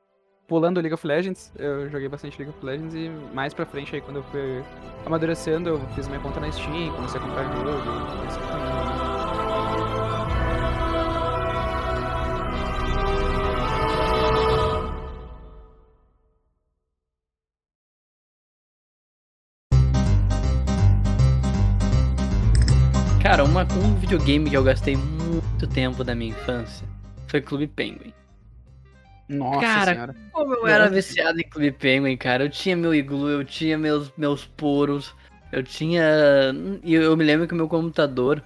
pulando 0.49 0.81
League 0.81 0.93
of 0.93 1.07
Legends, 1.07 1.53
eu 1.57 1.89
joguei 1.89 2.09
bastante 2.09 2.37
League 2.37 2.55
of 2.55 2.67
Legends 2.67 2.95
e 2.95 3.09
mais 3.33 3.55
pra 3.55 3.65
frente 3.65 3.95
aí 3.95 4.03
quando 4.03 4.17
eu 4.17 4.23
fui 4.25 4.63
amadurecendo, 5.07 5.71
eu 5.71 5.81
fiz 5.95 6.09
minha 6.09 6.21
conta 6.21 6.41
na 6.41 6.51
Steam, 6.51 6.93
comecei 6.95 7.19
a 7.19 7.23
comprar 7.23 7.45
jogo, 7.45 7.69
e 8.23 8.27
assim 8.27 8.41
foi 8.41 8.92
videogame 24.13 24.51
que 24.51 24.57
eu 24.59 24.63
gastei 24.63 24.95
muito 24.95 25.67
tempo 25.67 26.05
da 26.05 26.15
minha 26.15 26.33
infância 26.33 26.87
foi 27.29 27.41
Clube 27.41 27.67
Penguin. 27.67 28.13
Nossa 29.27 29.61
Cara, 29.61 29.95
senhora. 29.95 30.17
Como 30.31 30.55
eu 30.55 30.67
era 30.67 30.91
viciado 30.91 31.41
em 31.41 31.49
Clube 31.49 31.73
Penguin, 31.73 32.15
cara. 32.19 32.45
Eu 32.45 32.51
tinha 32.51 32.77
meu 32.77 32.95
iglu, 32.95 33.31
eu 33.31 33.43
tinha 33.43 33.79
meus, 33.79 34.13
meus 34.19 34.45
poros, 34.45 35.15
eu 35.51 35.63
tinha. 35.63 36.05
E 36.85 36.93
eu, 36.93 37.01
eu 37.01 37.17
me 37.17 37.25
lembro 37.25 37.49
que 37.49 37.55
o 37.55 37.57
meu 37.57 37.67
computador 37.67 38.45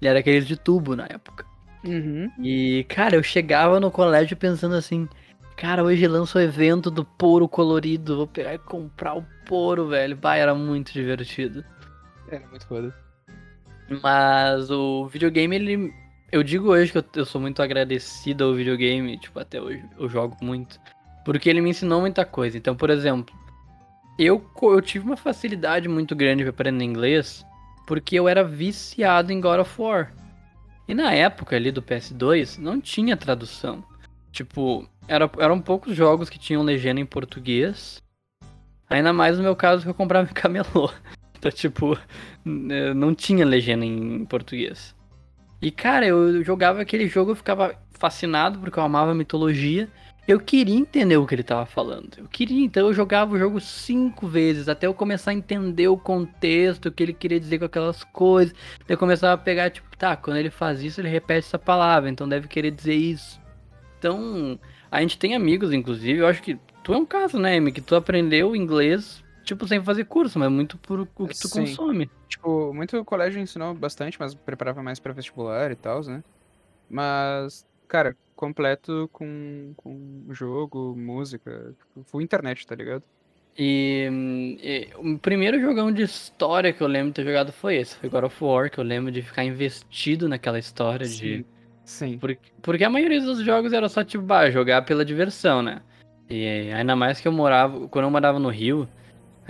ele 0.00 0.08
era 0.08 0.20
aquele 0.20 0.42
de 0.42 0.56
tubo 0.56 0.94
na 0.94 1.06
época. 1.06 1.44
Uhum. 1.84 2.30
E, 2.40 2.86
cara, 2.88 3.16
eu 3.16 3.22
chegava 3.22 3.80
no 3.80 3.90
colégio 3.90 4.36
pensando 4.36 4.76
assim. 4.76 5.08
Cara, 5.56 5.82
hoje 5.82 6.06
lança 6.06 6.38
o 6.38 6.42
evento 6.42 6.88
do 6.88 7.04
poro 7.04 7.48
colorido. 7.48 8.16
Vou 8.16 8.28
pegar 8.28 8.54
e 8.54 8.58
comprar 8.58 9.16
o 9.16 9.26
poro, 9.44 9.88
velho. 9.88 10.16
Bah, 10.16 10.36
era 10.36 10.54
muito 10.54 10.92
divertido. 10.92 11.64
Era 12.30 12.46
muito 12.46 12.64
foda. 12.64 12.94
Mas 14.02 14.70
o 14.70 15.06
videogame, 15.06 15.56
ele. 15.56 15.94
Eu 16.30 16.44
digo 16.44 16.68
hoje 16.68 16.92
que 16.92 16.98
eu, 16.98 17.04
eu 17.16 17.26
sou 17.26 17.40
muito 17.40 17.60
agradecido 17.60 18.44
ao 18.44 18.54
videogame, 18.54 19.18
tipo, 19.18 19.38
até 19.40 19.60
hoje 19.60 19.84
eu 19.98 20.08
jogo 20.08 20.36
muito. 20.40 20.80
Porque 21.24 21.50
ele 21.50 21.60
me 21.60 21.70
ensinou 21.70 22.00
muita 22.00 22.24
coisa. 22.24 22.56
Então, 22.56 22.76
por 22.76 22.88
exemplo, 22.88 23.34
eu, 24.16 24.44
eu 24.62 24.80
tive 24.80 25.04
uma 25.04 25.16
facilidade 25.16 25.88
muito 25.88 26.14
grande 26.14 26.44
pra 26.44 26.50
aprender 26.50 26.84
inglês, 26.84 27.44
porque 27.86 28.16
eu 28.16 28.28
era 28.28 28.44
viciado 28.44 29.32
em 29.32 29.40
God 29.40 29.60
of 29.60 29.82
War. 29.82 30.12
E 30.86 30.94
na 30.94 31.12
época 31.12 31.56
ali 31.56 31.72
do 31.72 31.82
PS2, 31.82 32.58
não 32.58 32.80
tinha 32.80 33.16
tradução. 33.16 33.84
Tipo, 34.30 34.88
era, 35.08 35.28
eram 35.38 35.60
poucos 35.60 35.96
jogos 35.96 36.30
que 36.30 36.38
tinham 36.38 36.62
legenda 36.62 37.00
em 37.00 37.06
português. 37.06 38.00
Ainda 38.88 39.12
mais 39.12 39.36
no 39.36 39.42
meu 39.42 39.56
caso 39.56 39.82
que 39.82 39.88
eu 39.88 39.94
comprava 39.94 40.30
em 40.30 40.34
camelô. 40.34 40.92
Então, 41.48 41.50
tipo, 41.50 41.96
n- 42.44 42.92
não 42.92 43.14
tinha 43.14 43.46
legenda 43.46 43.84
em 43.84 44.24
português. 44.26 44.94
E, 45.62 45.70
cara, 45.70 46.06
eu 46.06 46.44
jogava 46.44 46.82
aquele 46.82 47.06
jogo, 47.08 47.30
eu 47.30 47.36
ficava 47.36 47.74
fascinado 47.92 48.58
porque 48.58 48.78
eu 48.78 48.82
amava 48.82 49.14
mitologia. 49.14 49.88
eu 50.28 50.38
queria 50.38 50.76
entender 50.76 51.16
o 51.16 51.26
que 51.26 51.34
ele 51.34 51.42
tava 51.42 51.64
falando. 51.66 52.10
Eu 52.18 52.28
queria, 52.28 52.62
então 52.64 52.86
eu 52.88 52.94
jogava 52.94 53.34
o 53.34 53.38
jogo 53.38 53.58
cinco 53.60 54.28
vezes 54.28 54.68
até 54.68 54.86
eu 54.86 54.94
começar 54.94 55.30
a 55.32 55.34
entender 55.34 55.88
o 55.88 55.96
contexto, 55.98 56.86
o 56.86 56.92
que 56.92 57.02
ele 57.02 57.12
queria 57.14 57.40
dizer 57.40 57.58
com 57.58 57.64
aquelas 57.64 58.04
coisas. 58.04 58.54
Eu 58.88 58.96
começava 58.98 59.34
a 59.34 59.38
pegar, 59.38 59.70
tipo, 59.70 59.96
tá, 59.96 60.14
quando 60.16 60.36
ele 60.36 60.50
faz 60.50 60.82
isso, 60.82 61.00
ele 61.00 61.08
repete 61.08 61.46
essa 61.46 61.58
palavra, 61.58 62.08
então 62.10 62.28
deve 62.28 62.48
querer 62.48 62.70
dizer 62.70 62.94
isso. 62.94 63.40
Então, 63.98 64.58
a 64.90 65.00
gente 65.00 65.18
tem 65.18 65.34
amigos, 65.34 65.72
inclusive, 65.72 66.20
eu 66.20 66.26
acho 66.26 66.42
que 66.42 66.56
tu 66.82 66.94
é 66.94 66.96
um 66.98 67.04
caso, 67.06 67.38
né, 67.38 67.56
Amy, 67.56 67.72
que 67.72 67.80
tu 67.80 67.94
aprendeu 67.94 68.54
inglês, 68.56 69.22
tipo, 69.50 69.66
sem 69.66 69.82
fazer 69.82 70.04
curso, 70.04 70.38
mas 70.38 70.50
muito 70.50 70.78
por 70.78 71.00
o 71.00 71.06
que 71.06 71.34
tu 71.34 71.48
Sim. 71.48 71.60
consome. 71.60 72.10
Tipo, 72.28 72.72
muito 72.72 73.04
colégio 73.04 73.40
ensinou 73.40 73.74
bastante, 73.74 74.16
mas 74.18 74.34
preparava 74.34 74.82
mais 74.82 75.00
pra 75.00 75.12
vestibular 75.12 75.70
e 75.72 75.74
tal, 75.74 76.02
né? 76.04 76.22
Mas, 76.88 77.66
cara, 77.88 78.16
completo 78.36 79.08
com, 79.12 79.72
com 79.76 80.24
jogo, 80.30 80.94
música, 80.96 81.74
tipo, 81.78 82.04
full 82.04 82.20
internet, 82.20 82.66
tá 82.66 82.74
ligado? 82.74 83.02
E, 83.58 84.08
e 84.62 84.88
o 84.96 85.18
primeiro 85.18 85.60
jogão 85.60 85.90
de 85.90 86.02
história 86.02 86.72
que 86.72 86.80
eu 86.80 86.86
lembro 86.86 87.08
de 87.08 87.14
ter 87.16 87.24
jogado 87.24 87.52
foi 87.52 87.76
esse, 87.76 87.96
foi 87.96 88.08
God 88.08 88.24
of 88.24 88.44
War, 88.44 88.70
que 88.70 88.78
eu 88.78 88.84
lembro 88.84 89.10
de 89.10 89.20
ficar 89.20 89.44
investido 89.44 90.28
naquela 90.28 90.58
história 90.58 91.06
de... 91.06 91.38
Sim. 91.38 91.44
Sim. 91.84 92.18
Porque, 92.18 92.52
porque 92.62 92.84
a 92.84 92.90
maioria 92.90 93.20
dos 93.20 93.40
jogos 93.40 93.72
era 93.72 93.88
só, 93.88 94.04
tipo, 94.04 94.22
bah, 94.22 94.48
jogar 94.48 94.82
pela 94.82 95.04
diversão, 95.04 95.60
né? 95.60 95.82
E 96.28 96.70
ainda 96.72 96.94
mais 96.94 97.20
que 97.20 97.26
eu 97.26 97.32
morava, 97.32 97.88
quando 97.88 98.04
eu 98.04 98.10
morava 98.12 98.38
no 98.38 98.48
Rio, 98.48 98.88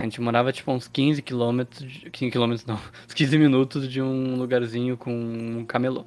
a 0.01 0.03
gente 0.03 0.19
morava, 0.19 0.51
tipo, 0.51 0.71
uns 0.71 0.87
15 0.87 1.21
quilômetros, 1.21 1.79
de- 1.87 2.09
15 2.09 2.31
quilômetros 2.31 2.65
não, 2.65 2.75
uns 3.07 3.13
15 3.13 3.37
minutos 3.37 3.87
de 3.87 4.01
um 4.01 4.35
lugarzinho 4.35 4.97
com 4.97 5.13
um 5.13 5.65
camelô. 5.65 6.03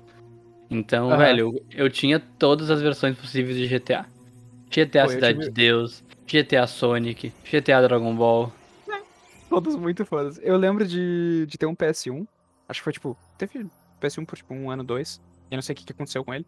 Então, 0.70 1.08
Aham. 1.10 1.18
velho, 1.18 1.54
eu, 1.70 1.84
eu 1.84 1.90
tinha 1.90 2.18
todas 2.18 2.70
as 2.70 2.80
versões 2.82 3.16
possíveis 3.16 3.56
de 3.56 3.66
GTA. 3.66 4.06
GTA 4.70 5.04
Pô, 5.04 5.10
Cidade 5.12 5.38
tive- 5.38 5.44
de 5.50 5.54
Deus, 5.54 6.02
GTA 6.26 6.66
Sonic, 6.66 7.32
GTA 7.44 7.80
Dragon 7.82 8.14
Ball. 8.16 8.52
Todos 9.48 9.76
muito 9.76 10.04
fodas. 10.04 10.40
Eu 10.42 10.56
lembro 10.56 10.84
de, 10.86 11.46
de 11.46 11.56
ter 11.56 11.66
um 11.66 11.76
PS1. 11.76 12.26
Acho 12.68 12.80
que 12.80 12.84
foi 12.84 12.92
tipo. 12.92 13.16
Teve 13.38 13.66
PS1 14.00 14.24
por 14.24 14.36
tipo 14.36 14.52
um 14.52 14.70
ano, 14.70 14.82
dois. 14.82 15.20
E 15.50 15.54
eu 15.54 15.56
não 15.58 15.62
sei 15.62 15.74
o 15.74 15.76
que, 15.76 15.84
que 15.84 15.92
aconteceu 15.92 16.24
com 16.24 16.34
ele. 16.34 16.44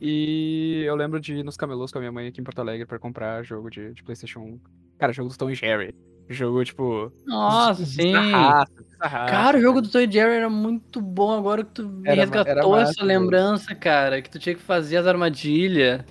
E 0.00 0.82
eu 0.84 0.96
lembro 0.96 1.20
de 1.20 1.34
ir 1.34 1.44
nos 1.44 1.56
camelôs 1.56 1.92
com 1.92 1.98
a 1.98 2.00
minha 2.00 2.10
mãe 2.12 2.26
aqui 2.26 2.40
em 2.40 2.44
Porto 2.44 2.58
Alegre 2.58 2.84
pra 2.86 2.98
comprar 2.98 3.44
jogo 3.44 3.70
de, 3.70 3.92
de 3.92 4.02
PlayStation 4.02 4.40
1. 4.40 4.60
Cara, 4.98 5.12
jogo 5.12 5.28
do 5.30 5.36
Tom 5.36 5.50
e 5.50 5.54
Jerry. 5.54 5.94
Jogo, 6.28 6.64
tipo. 6.64 7.12
Nossa, 7.24 7.84
sim! 7.86 8.12
Cara, 8.98 9.58
o 9.58 9.60
jogo 9.60 9.80
do 9.80 9.88
Toy 9.88 10.10
Jerry 10.10 10.34
era 10.34 10.50
muito 10.50 11.00
bom 11.00 11.32
agora 11.32 11.62
que 11.64 11.70
tu 11.70 11.88
me 11.88 12.08
Era 12.08 12.20
resgatou 12.22 12.76
era 12.76 12.88
essa 12.88 13.04
lembrança, 13.04 13.74
cara. 13.74 14.20
Que 14.20 14.30
tu 14.30 14.38
tinha 14.38 14.54
que 14.54 14.60
fazer 14.60 14.96
as 14.96 15.06
armadilhas. 15.06 16.04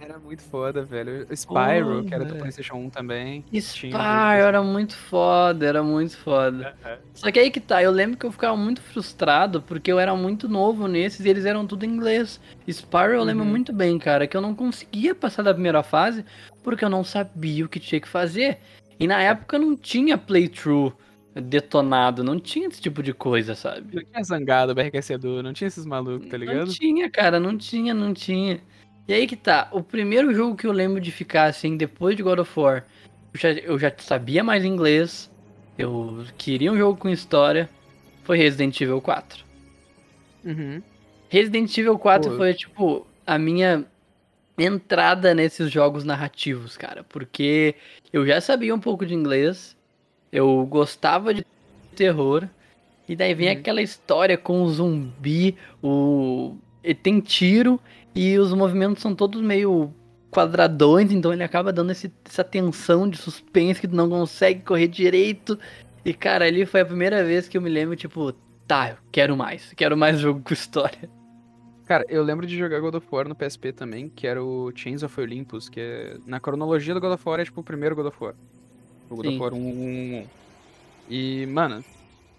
Era 0.00 0.18
muito 0.18 0.42
foda, 0.42 0.82
velho. 0.82 1.26
Spyro, 1.30 2.02
Pô, 2.02 2.08
que 2.08 2.14
era 2.14 2.24
do. 2.24 2.36
PlayStation 2.36 2.76
1 2.76 2.90
também. 2.90 3.44
Spyro 3.52 4.00
era 4.00 4.62
muito 4.62 4.96
foda, 4.96 5.66
era 5.66 5.82
muito 5.82 6.16
foda. 6.16 6.74
Só 7.14 7.30
que 7.30 7.38
aí 7.38 7.50
que 7.50 7.60
tá, 7.60 7.82
eu 7.82 7.90
lembro 7.90 8.16
que 8.16 8.24
eu 8.24 8.32
ficava 8.32 8.56
muito 8.56 8.80
frustrado 8.80 9.60
porque 9.60 9.92
eu 9.92 10.00
era 10.00 10.14
muito 10.16 10.48
novo 10.48 10.88
nesses 10.88 11.26
e 11.26 11.28
eles 11.28 11.44
eram 11.44 11.66
tudo 11.66 11.84
em 11.84 11.90
inglês. 11.90 12.40
Spyro 12.66 13.12
eu 13.12 13.22
lembro 13.22 13.44
Uhum. 13.44 13.50
muito 13.50 13.72
bem, 13.72 13.98
cara, 13.98 14.26
que 14.26 14.36
eu 14.36 14.40
não 14.40 14.54
conseguia 14.54 15.14
passar 15.14 15.42
da 15.42 15.52
primeira 15.52 15.82
fase 15.82 16.24
porque 16.62 16.84
eu 16.84 16.88
não 16.88 17.04
sabia 17.04 17.64
o 17.64 17.68
que 17.68 17.78
tinha 17.78 18.00
que 18.00 18.08
fazer. 18.08 18.58
E 19.00 19.06
na 19.06 19.22
época 19.22 19.58
não 19.58 19.74
tinha 19.74 20.18
playthrough 20.18 20.92
detonado, 21.34 22.22
não 22.22 22.38
tinha 22.38 22.68
esse 22.68 22.80
tipo 22.80 23.02
de 23.02 23.14
coisa, 23.14 23.54
sabe? 23.54 23.96
Não 23.96 24.04
tinha 24.04 24.22
zangado, 24.22 24.74
BRQC 24.74 25.16
não 25.42 25.54
tinha 25.54 25.68
esses 25.68 25.86
malucos, 25.86 26.28
tá 26.28 26.36
Não 26.36 26.44
ligado? 26.46 26.70
tinha, 26.72 27.08
cara, 27.08 27.40
não 27.40 27.56
tinha, 27.56 27.94
não 27.94 28.12
tinha. 28.12 28.60
E 29.08 29.14
aí 29.14 29.26
que 29.26 29.36
tá, 29.36 29.68
o 29.72 29.82
primeiro 29.82 30.34
jogo 30.34 30.54
que 30.54 30.66
eu 30.66 30.72
lembro 30.72 31.00
de 31.00 31.10
ficar 31.10 31.44
assim, 31.44 31.76
depois 31.78 32.14
de 32.14 32.22
God 32.22 32.40
of 32.40 32.60
War, 32.60 32.84
eu 33.32 33.40
já, 33.40 33.50
eu 33.52 33.78
já 33.78 33.92
sabia 33.96 34.44
mais 34.44 34.64
inglês, 34.64 35.30
eu 35.78 36.24
queria 36.36 36.70
um 36.70 36.76
jogo 36.76 36.98
com 36.98 37.08
história, 37.08 37.70
foi 38.24 38.36
Resident 38.36 38.78
Evil 38.80 39.00
4. 39.00 39.44
Uhum. 40.44 40.82
Resident 41.28 41.76
Evil 41.78 41.98
4 41.98 42.30
Pô. 42.30 42.36
foi, 42.36 42.54
tipo, 42.54 43.06
a 43.26 43.38
minha 43.38 43.86
entrada 44.62 45.34
nesses 45.34 45.70
jogos 45.70 46.04
narrativos, 46.04 46.76
cara, 46.76 47.02
porque 47.04 47.74
eu 48.12 48.26
já 48.26 48.40
sabia 48.40 48.74
um 48.74 48.80
pouco 48.80 49.06
de 49.06 49.14
inglês, 49.14 49.76
eu 50.30 50.66
gostava 50.66 51.32
de 51.32 51.44
terror, 51.96 52.46
e 53.08 53.16
daí 53.16 53.34
vem 53.34 53.48
Uhum. 53.48 53.52
aquela 53.54 53.82
história 53.82 54.36
com 54.36 54.62
o 54.62 54.70
zumbi, 54.70 55.56
o. 55.82 56.56
e 56.84 56.94
tem 56.94 57.20
tiro, 57.20 57.80
e 58.14 58.38
os 58.38 58.52
movimentos 58.54 59.02
são 59.02 59.14
todos 59.14 59.40
meio 59.40 59.92
quadradões, 60.30 61.10
então 61.12 61.32
ele 61.32 61.42
acaba 61.42 61.72
dando 61.72 61.90
esse- 61.92 62.12
essa 62.24 62.44
tensão 62.44 63.08
de 63.08 63.18
suspense 63.18 63.80
que 63.80 63.88
tu 63.88 63.96
não 63.96 64.08
consegue 64.08 64.62
correr 64.62 64.86
direito. 64.88 65.58
E 66.04 66.14
cara, 66.14 66.44
ali 66.46 66.64
foi 66.64 66.80
a 66.80 66.86
primeira 66.86 67.24
vez 67.24 67.48
que 67.48 67.58
eu 67.58 67.62
me 67.62 67.68
lembro, 67.68 67.96
tipo, 67.96 68.32
tá, 68.66 68.90
eu 68.90 68.96
quero 69.12 69.36
mais, 69.36 69.72
quero 69.76 69.96
mais 69.96 70.18
jogo 70.20 70.40
com 70.40 70.54
história. 70.54 71.10
Cara, 71.90 72.06
eu 72.08 72.22
lembro 72.22 72.46
de 72.46 72.56
jogar 72.56 72.78
God 72.78 72.94
of 72.94 73.06
War 73.10 73.26
no 73.26 73.34
PSP 73.34 73.72
também, 73.72 74.08
que 74.08 74.24
era 74.24 74.40
o 74.40 74.70
Chains 74.72 75.02
of 75.02 75.20
Olympus, 75.20 75.68
que 75.68 75.80
é... 75.80 76.18
na 76.24 76.38
cronologia 76.38 76.94
do 76.94 77.00
God 77.00 77.14
of 77.14 77.28
War 77.28 77.40
é 77.40 77.44
tipo 77.44 77.62
o 77.62 77.64
primeiro 77.64 77.96
God 77.96 78.06
of 78.06 78.16
War. 78.22 78.36
O 79.10 79.16
God 79.16 79.26
Sim. 79.26 79.34
of 79.34 79.40
War 79.40 79.52
1, 79.52 79.56
1, 79.56 79.60
1, 79.60 80.18
1. 80.20 80.26
E, 81.08 81.46
mano, 81.46 81.84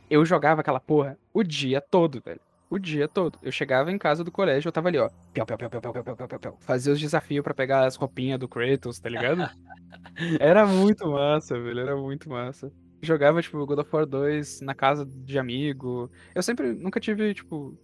eu 0.09 0.23
jogava 0.23 0.61
aquela 0.61 0.79
porra 0.79 1.17
o 1.33 1.43
dia 1.43 1.81
todo, 1.81 2.21
velho. 2.21 2.39
O 2.69 2.79
dia 2.79 3.09
todo. 3.09 3.37
Eu 3.43 3.51
chegava 3.51 3.91
em 3.91 3.97
casa 3.97 4.23
do 4.23 4.31
colégio, 4.31 4.69
eu 4.69 4.71
tava 4.71 4.87
ali, 4.87 4.97
ó. 4.99 5.09
Piau, 5.33 5.45
piau, 5.45 5.57
piau, 5.57 5.69
piau, 5.69 5.81
piau, 5.81 5.93
piau, 5.95 6.15
piau, 6.15 6.27
piau, 6.29 6.39
piau. 6.39 6.57
Fazia 6.61 6.93
os 6.93 6.99
desafios 7.01 7.43
pra 7.43 7.53
pegar 7.53 7.85
as 7.85 7.97
roupinhas 7.97 8.39
do 8.39 8.47
Kratos, 8.47 8.99
tá 8.99 9.09
ligado? 9.09 9.49
era 10.39 10.65
muito 10.65 11.05
massa, 11.09 11.59
velho. 11.59 11.81
Era 11.81 11.97
muito 11.97 12.29
massa. 12.29 12.71
Jogava, 13.01 13.41
tipo, 13.41 13.65
God 13.65 13.79
of 13.79 13.89
War 13.93 14.05
2 14.05 14.61
na 14.61 14.73
casa 14.73 15.05
de 15.05 15.37
amigo. 15.37 16.09
Eu 16.33 16.41
sempre, 16.41 16.71
nunca 16.71 17.01
tive, 17.01 17.33
tipo, 17.33 17.77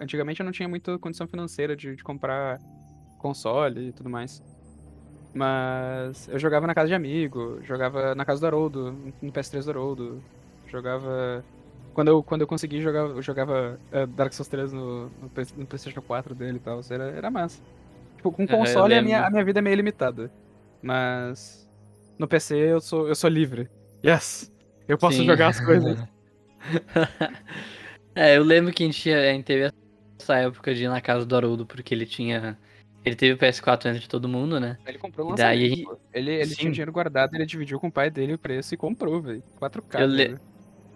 Antigamente 0.00 0.40
eu 0.40 0.44
não 0.44 0.52
tinha 0.52 0.68
muita 0.68 0.98
condição 0.98 1.26
financeira 1.26 1.76
de, 1.76 1.94
de 1.96 2.02
comprar 2.02 2.58
console 3.18 3.88
e 3.88 3.92
tudo 3.92 4.10
mais. 4.10 4.42
Mas 5.32 6.28
eu 6.28 6.38
jogava 6.38 6.66
na 6.66 6.74
casa 6.74 6.88
de 6.88 6.94
amigo, 6.94 7.60
jogava 7.62 8.14
na 8.14 8.24
casa 8.24 8.40
do 8.40 8.46
Haroldo, 8.46 8.96
no 9.22 9.32
PS3 9.32 9.64
do 9.64 9.70
Haroldo. 9.70 10.22
Jogava. 10.66 11.44
Quando 11.94 12.08
eu, 12.08 12.22
quando 12.22 12.40
eu 12.40 12.46
consegui 12.46 12.80
jogar, 12.80 13.00
eu 13.00 13.22
jogava 13.22 13.78
é, 13.92 14.06
Dark 14.06 14.32
Souls 14.32 14.48
3 14.48 14.72
no, 14.72 15.04
no, 15.20 15.28
Play- 15.28 15.46
no 15.56 15.66
PlayStation 15.66 16.02
4 16.02 16.34
dele 16.34 16.56
e 16.56 16.60
tal. 16.60 16.80
Era, 16.90 17.04
era 17.10 17.30
massa. 17.30 17.60
Tipo, 18.16 18.32
com 18.32 18.42
É, 18.44 18.46
console 18.46 18.94
a 18.94 19.02
minha, 19.02 19.26
a 19.26 19.30
minha 19.30 19.44
vida 19.44 19.58
é 19.60 19.62
meio 19.62 19.76
limitada. 19.76 20.30
Mas. 20.82 21.68
No 22.18 22.26
PC 22.28 22.56
eu 22.56 22.80
sou, 22.80 23.08
eu 23.08 23.14
sou 23.14 23.30
livre. 23.30 23.68
Yes! 24.04 24.52
Eu 24.88 24.98
posso 24.98 25.18
Sim. 25.18 25.26
jogar 25.26 25.48
as 25.48 25.60
coisas. 25.60 25.98
É, 28.14 28.36
eu 28.36 28.42
lembro 28.42 28.72
que 28.72 28.82
a 28.82 28.86
gente, 28.86 29.10
a 29.12 29.32
gente 29.32 29.44
teve 29.44 29.70
essa 30.18 30.36
época 30.36 30.74
de 30.74 30.84
ir 30.84 30.88
na 30.88 31.00
casa 31.00 31.24
do 31.24 31.36
Haroldo, 31.36 31.64
porque 31.66 31.94
ele 31.94 32.06
tinha. 32.06 32.58
Ele 33.04 33.16
teve 33.16 33.32
o 33.32 33.38
PS4 33.38 33.86
antes 33.88 34.02
de 34.02 34.08
todo 34.08 34.28
mundo, 34.28 34.60
né? 34.60 34.76
Ele 34.86 34.98
comprou 34.98 35.30
um 35.30 35.34
daí- 35.34 35.70
lançamento, 35.70 35.88
pô. 35.88 35.98
Ele, 36.12 36.32
ele 36.32 36.46
Sim. 36.46 36.54
tinha 36.56 36.72
dinheiro 36.72 36.92
guardado, 36.92 37.34
ele 37.34 37.46
dividiu 37.46 37.80
com 37.80 37.86
o 37.86 37.92
pai 37.92 38.10
dele 38.10 38.34
o 38.34 38.38
preço 38.38 38.74
e 38.74 38.76
comprou, 38.76 39.22
velho. 39.22 39.42
4K. 39.58 40.00
Eu 40.02 40.06
le- 40.06 40.24
velho. 40.28 40.40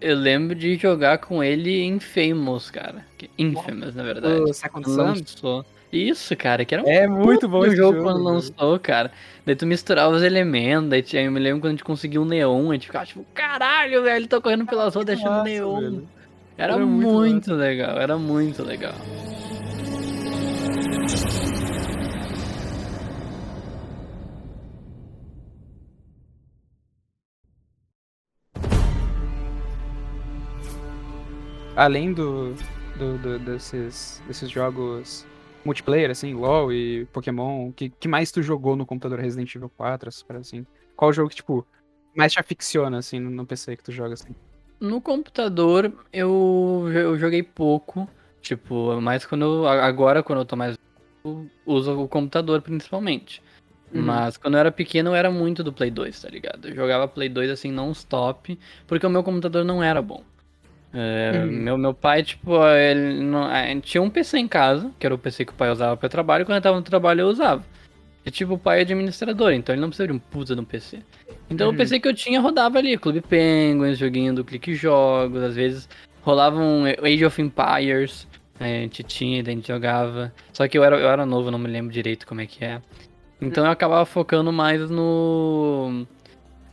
Eu 0.01 0.15
lembro 0.15 0.53
de 0.53 0.75
jogar 0.75 1.17
com 1.19 1.43
ele 1.43 1.81
em 1.81 1.99
Famous, 1.99 2.69
cara. 2.69 3.05
Infamous, 3.39 3.95
na 3.95 4.03
verdade. 4.03 4.41
O 4.41 4.53
Second 4.53 4.87
lançou. 4.89 5.65
Isso, 5.91 6.35
cara, 6.35 6.65
que 6.65 6.75
era 6.75 6.83
um 6.83 6.87
é 6.87 7.07
muito 7.07 7.47
bom 7.47 7.65
esse 7.65 7.77
jogo, 7.77 7.99
jogo, 7.99 8.03
quando 8.09 8.21
lançou, 8.23 8.77
cara. 8.79 9.11
Daí 9.45 9.55
tu 9.55 9.65
misturava 9.65 10.13
os 10.13 10.21
elementos, 10.21 10.89
daí 10.89 11.03
eu 11.25 11.31
me 11.31 11.39
lembro 11.39 11.61
quando 11.61 11.67
a 11.67 11.71
gente 11.71 11.83
conseguiu 11.85 12.23
um 12.23 12.25
neon, 12.25 12.69
a 12.69 12.73
gente 12.73 12.87
ficava 12.87 13.05
tipo, 13.05 13.25
caralho, 13.33 14.03
velho, 14.03 14.15
ele 14.17 14.27
tá 14.27 14.41
correndo 14.41 14.65
pelas 14.65 14.93
ruas 14.93 15.05
deixando 15.05 15.43
neon. 15.43 15.79
velho. 15.79 16.09
Era, 16.57 16.73
Era 16.73 16.85
muito 16.85 17.13
muito, 17.13 17.53
legal, 17.53 17.97
era 17.99 18.17
muito 18.17 18.63
legal. 18.63 18.93
Além 31.75 32.13
do, 32.13 32.53
do, 32.97 33.17
do- 33.17 33.39
desses, 33.39 34.21
desses 34.27 34.49
jogos 34.49 35.25
multiplayer, 35.65 36.11
assim, 36.11 36.33
LoL 36.33 36.71
e 36.71 37.05
Pokémon, 37.07 37.71
que, 37.71 37.89
que 37.89 38.07
mais 38.07 38.31
tu 38.31 38.41
jogou 38.41 38.75
no 38.75 38.85
computador 38.85 39.19
Resident 39.19 39.53
Evil 39.55 39.69
4, 39.75 40.09
essas 40.09 40.23
paradas 40.23 40.47
assim? 40.47 40.65
Qual 40.95 41.11
jogo 41.11 41.29
que, 41.29 41.35
tipo, 41.37 41.65
mais 42.15 42.31
te 42.31 42.39
aficiona, 42.39 42.99
assim, 42.99 43.19
no, 43.19 43.29
no 43.29 43.45
PC 43.45 43.75
que 43.75 43.83
tu 43.83 43.91
joga, 43.91 44.13
assim? 44.13 44.33
No 44.79 45.01
computador 45.01 45.91
eu, 46.11 46.89
eu 46.93 47.17
joguei 47.17 47.41
pouco, 47.41 48.07
tipo, 48.41 48.99
mais 49.01 49.25
quando 49.25 49.45
eu, 49.45 49.67
agora 49.67 50.21
quando 50.21 50.39
eu 50.39 50.45
tô 50.45 50.55
mais 50.55 50.77
eu 51.23 51.49
uso 51.65 51.99
o 51.99 52.07
computador 52.07 52.61
principalmente. 52.61 53.41
Uhum. 53.93 54.03
Mas 54.03 54.37
quando 54.37 54.55
eu 54.55 54.59
era 54.59 54.71
pequeno 54.71 55.11
eu 55.11 55.15
era 55.15 55.31
muito 55.31 55.63
do 55.63 55.71
Play 55.71 55.89
2, 55.89 56.21
tá 56.21 56.29
ligado? 56.29 56.67
Eu 56.67 56.75
jogava 56.75 57.07
Play 57.07 57.29
2 57.29 57.49
assim 57.49 57.71
non 57.71 57.91
stop, 57.91 58.57
porque 58.85 59.05
o 59.05 59.09
meu 59.09 59.23
computador 59.23 59.63
não 59.63 59.81
era 59.81 60.01
bom. 60.01 60.23
É, 60.93 61.43
Uhum. 61.43 61.51
meu, 61.51 61.77
meu 61.77 61.93
pai, 61.93 62.23
tipo, 62.23 62.51
ele 62.67 63.21
não, 63.21 63.49
tinha 63.81 64.01
um 64.01 64.09
PC 64.09 64.37
em 64.37 64.47
casa, 64.47 64.91
que 64.97 65.05
era 65.05 65.13
o 65.13 65.17
PC 65.17 65.43
que 65.43 65.51
o 65.51 65.55
pai 65.55 65.69
usava 65.69 65.97
para 65.97 66.07
trabalho, 66.07 66.43
e 66.43 66.45
quando 66.45 66.55
eu 66.55 66.61
tava 66.61 66.77
no 66.77 66.83
trabalho 66.83 67.21
eu 67.21 67.27
usava. 67.27 67.63
E 68.25 68.31
tipo, 68.31 68.55
o 68.55 68.57
pai 68.57 68.79
é 68.79 68.81
administrador, 68.81 69.51
então 69.53 69.73
ele 69.75 69.81
não 69.81 69.89
precisa 69.89 70.07
de 70.07 70.13
um 70.13 70.17
puta 70.19 70.55
de 70.55 70.61
um 70.61 70.65
PC. 70.65 70.99
Então 71.49 71.67
Uhum. 71.67 71.73
o 71.73 71.77
PC 71.77 71.99
que 71.99 72.07
eu 72.07 72.13
tinha 72.13 72.41
rodava 72.41 72.79
ali, 72.79 72.97
Clube 72.97 73.21
Penguins, 73.21 73.97
joguinho 73.99 74.33
do 74.33 74.43
Clique 74.43 74.73
Jogos, 74.73 75.43
às 75.43 75.55
vezes 75.55 75.87
rolava 76.23 76.59
um 76.59 76.85
Age 76.85 77.23
of 77.23 77.39
Empires, 77.41 78.27
é, 78.59 78.79
a 78.79 78.81
gente 78.81 79.03
tinha, 79.03 79.41
a 79.41 79.45
gente 79.45 79.67
jogava. 79.67 80.33
Só 80.53 80.67
que 80.67 80.75
eu 80.77 80.83
era, 80.83 80.97
eu 80.97 81.07
era 81.07 81.23
novo, 81.25 81.51
não 81.51 81.59
me 81.59 81.67
lembro 81.69 81.93
direito 81.93 82.25
como 82.25 82.41
é 82.41 82.47
que 82.47 82.65
é. 82.65 82.81
Então 83.39 83.63
eu 83.65 83.69
acabava 83.71 84.05
focando 84.05 84.51
mais 84.51 84.89
no. 84.89 86.07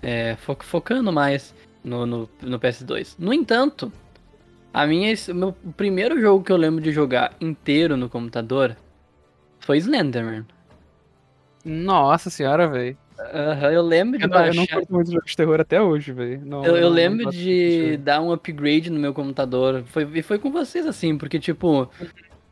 É, 0.03 0.37
fo- 0.37 0.57
focando 0.61 1.13
mais 1.13 1.55
no, 1.85 2.07
no, 2.07 2.29
no 2.41 2.59
PS2. 2.59 3.17
No 3.19 3.33
entanto, 3.33 3.93
a 4.73 4.87
minha, 4.87 5.13
meu 5.35 5.49
o 5.65 5.73
primeiro 5.73 6.19
jogo 6.21 6.43
que 6.45 6.51
eu 6.51 6.57
lembro 6.57 6.81
de 6.83 6.93
jogar 6.93 7.35
inteiro 7.41 7.97
no 7.97 8.09
computador 8.09 8.75
foi 9.61 9.77
Slenderman. 9.79 10.45
Nossa 11.65 12.31
senhora, 12.31 12.67
velho. 12.69 12.97
Aham, 13.19 13.71
eu 13.71 13.83
lembro 13.83 14.19
de 14.19 14.25
Eu, 14.25 14.29
não- 14.29 14.37
eu 14.39 14.47
não 14.47 14.55
baixar. 14.57 14.77
curto 14.79 14.93
muito 14.93 15.13
jogos 15.13 15.31
de 15.31 15.37
terror 15.37 15.61
até 15.61 15.81
hoje, 15.81 16.13
velho. 16.13 16.43
Não- 16.45 16.65
Eu, 16.65 16.77
eu 16.77 16.83
não- 16.83 16.89
não 16.89 16.95
lembro 16.97 17.25
gosto 17.25 17.39
de 17.39 17.85
muito 17.91 18.03
dar 18.03 18.21
um 18.21 18.33
upgrade 18.33 18.91
no 18.91 18.99
meu 18.99 19.15
computador. 19.15 19.85
Foi, 19.87 20.09
e 20.15 20.23
foi 20.23 20.39
com 20.39 20.51
vocês, 20.51 20.85
assim, 20.87 21.17
porque, 21.17 21.39
tipo, 21.39 21.89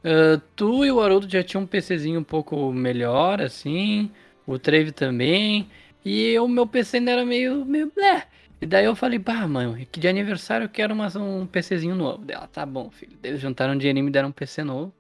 ah, 0.05 0.41
tu 0.55 0.85
e 0.85 0.93
o 0.93 1.01
Haroldo 1.01 1.29
já 1.29 1.43
tinham 1.43 1.65
um 1.65 1.67
PCzinho 1.67 2.21
um 2.21 2.25
pouco 2.25 2.73
melhor, 2.73 3.41
assim. 3.41 4.11
O 4.47 4.59
Treve 4.59 4.93
também. 4.93 5.69
E 6.05 6.39
o 6.39 6.47
meu 6.49 6.67
PC 6.67 6.99
ainda 6.99 7.11
era 7.11 7.27
meio, 7.27 7.65
meio 7.65 7.91
blé. 7.95 8.27
E 8.63 8.67
daí 8.67 8.85
eu 8.85 8.95
falei, 8.95 9.19
bah, 9.19 9.49
mãe, 9.49 9.89
que 9.91 9.99
de 9.99 10.07
aniversário 10.07 10.65
eu 10.65 10.69
quero 10.69 10.95
mais 10.95 11.17
um 11.17 11.47
PCzinho 11.47 11.95
novo. 11.95 12.25
Dela, 12.25 12.47
tá 12.47 12.65
bom, 12.65 12.91
filho. 12.91 13.17
Eles 13.25 13.41
juntaram 13.41 13.77
dinheiro 13.77 13.99
e 13.99 14.03
me 14.03 14.11
deram 14.11 14.29
um 14.29 14.33
PC 14.33 14.63
novo. 14.63 14.93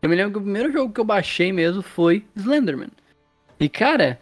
Eu 0.00 0.08
me 0.08 0.14
lembro 0.16 0.32
que 0.32 0.38
o 0.38 0.42
primeiro 0.42 0.72
jogo 0.72 0.92
que 0.92 1.00
eu 1.00 1.04
baixei 1.04 1.52
mesmo 1.52 1.82
foi 1.82 2.24
Slenderman. 2.36 2.88
E, 3.58 3.68
cara, 3.68 4.18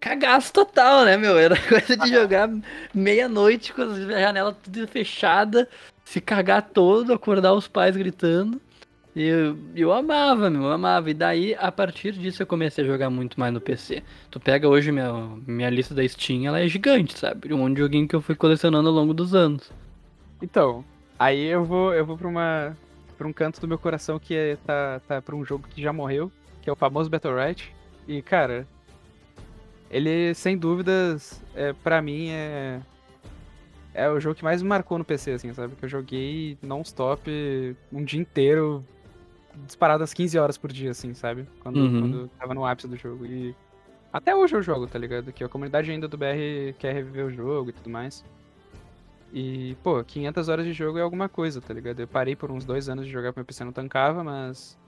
cagaço 0.00 0.52
total, 0.52 1.04
né, 1.04 1.16
meu? 1.16 1.38
Era 1.38 1.56
coisa 1.68 1.96
de 1.96 2.08
jogar 2.08 2.50
meia-noite 2.92 3.72
com 3.72 3.82
a 3.82 4.20
janela 4.20 4.52
tudo 4.52 4.86
fechada, 4.88 5.68
se 6.04 6.20
cagar 6.20 6.62
todo, 6.62 7.12
acordar 7.12 7.54
os 7.54 7.68
pais 7.68 7.96
gritando. 7.96 8.60
E 9.14 9.24
eu, 9.24 9.58
eu 9.76 9.92
amava, 9.92 10.48
meu, 10.48 10.62
eu 10.62 10.72
amava. 10.72 11.10
E 11.10 11.14
daí, 11.14 11.54
a 11.54 11.70
partir 11.70 12.12
disso, 12.12 12.42
eu 12.42 12.46
comecei 12.46 12.82
a 12.82 12.86
jogar 12.86 13.10
muito 13.10 13.38
mais 13.38 13.52
no 13.52 13.60
PC. 13.60 14.02
Tu 14.30 14.40
pega 14.40 14.68
hoje 14.68 14.90
minha, 14.90 15.12
minha 15.46 15.70
lista 15.70 15.94
da 15.94 16.06
Steam, 16.06 16.46
ela 16.46 16.60
é 16.60 16.66
gigante, 16.66 17.18
sabe? 17.18 17.52
Um 17.52 17.58
monte 17.58 17.74
de 17.74 17.82
joguinho 17.82 18.08
que 18.08 18.16
eu 18.16 18.22
fui 18.22 18.34
colecionando 18.34 18.88
ao 18.88 18.94
longo 18.94 19.12
dos 19.12 19.34
anos. 19.34 19.70
Então, 20.40 20.82
aí 21.18 21.44
eu 21.44 21.62
vou, 21.62 21.94
eu 21.94 22.06
vou 22.06 22.16
pra 22.16 22.26
uma. 22.26 22.76
pra 23.18 23.28
um 23.28 23.32
canto 23.32 23.60
do 23.60 23.68
meu 23.68 23.78
coração 23.78 24.18
que 24.18 24.34
é, 24.34 24.56
tá, 24.66 25.00
tá 25.06 25.22
pra 25.22 25.36
um 25.36 25.44
jogo 25.44 25.68
que 25.68 25.82
já 25.82 25.92
morreu, 25.92 26.32
que 26.62 26.70
é 26.70 26.72
o 26.72 26.76
famoso 26.76 27.10
Battle 27.10 27.36
Right. 27.36 27.70
E, 28.06 28.20
cara, 28.22 28.66
ele, 29.90 30.34
sem 30.34 30.56
dúvidas, 30.56 31.40
é, 31.54 31.72
pra 31.72 32.00
mim 32.02 32.28
é. 32.30 32.80
É 33.94 34.08
o 34.08 34.18
jogo 34.18 34.34
que 34.34 34.42
mais 34.44 34.62
me 34.62 34.68
marcou 34.68 34.96
no 34.96 35.04
PC, 35.04 35.32
assim, 35.32 35.52
sabe? 35.52 35.76
Que 35.76 35.84
eu 35.84 35.88
joguei 35.88 36.56
non-stop 36.62 37.30
um 37.92 38.02
dia 38.02 38.18
inteiro, 38.18 38.82
disparado 39.66 40.02
às 40.02 40.14
15 40.14 40.38
horas 40.38 40.56
por 40.56 40.72
dia, 40.72 40.92
assim, 40.92 41.12
sabe? 41.12 41.46
Quando, 41.60 41.76
Uhum. 41.76 42.00
quando 42.00 42.28
tava 42.38 42.54
no 42.54 42.64
ápice 42.64 42.88
do 42.88 42.96
jogo. 42.96 43.26
E 43.26 43.54
até 44.10 44.34
hoje 44.34 44.56
eu 44.56 44.62
jogo, 44.62 44.86
tá 44.86 44.98
ligado? 44.98 45.30
Que 45.30 45.44
a 45.44 45.48
comunidade 45.48 45.90
ainda 45.90 46.08
do 46.08 46.16
BR 46.16 46.72
quer 46.78 46.94
reviver 46.94 47.26
o 47.26 47.30
jogo 47.30 47.68
e 47.68 47.72
tudo 47.74 47.90
mais. 47.90 48.24
E, 49.30 49.76
pô, 49.82 50.02
500 50.02 50.48
horas 50.48 50.64
de 50.64 50.72
jogo 50.72 50.98
é 50.98 51.02
alguma 51.02 51.28
coisa, 51.28 51.60
tá 51.60 51.74
ligado? 51.74 52.00
Eu 52.00 52.08
parei 52.08 52.34
por 52.34 52.50
uns 52.50 52.64
dois 52.64 52.88
anos 52.88 53.04
de 53.04 53.12
jogar 53.12 53.28
porque 53.32 53.40
meu 53.40 53.46
PC 53.46 53.62
não 53.62 53.72
tancava, 53.72 54.24
mas 54.24 54.78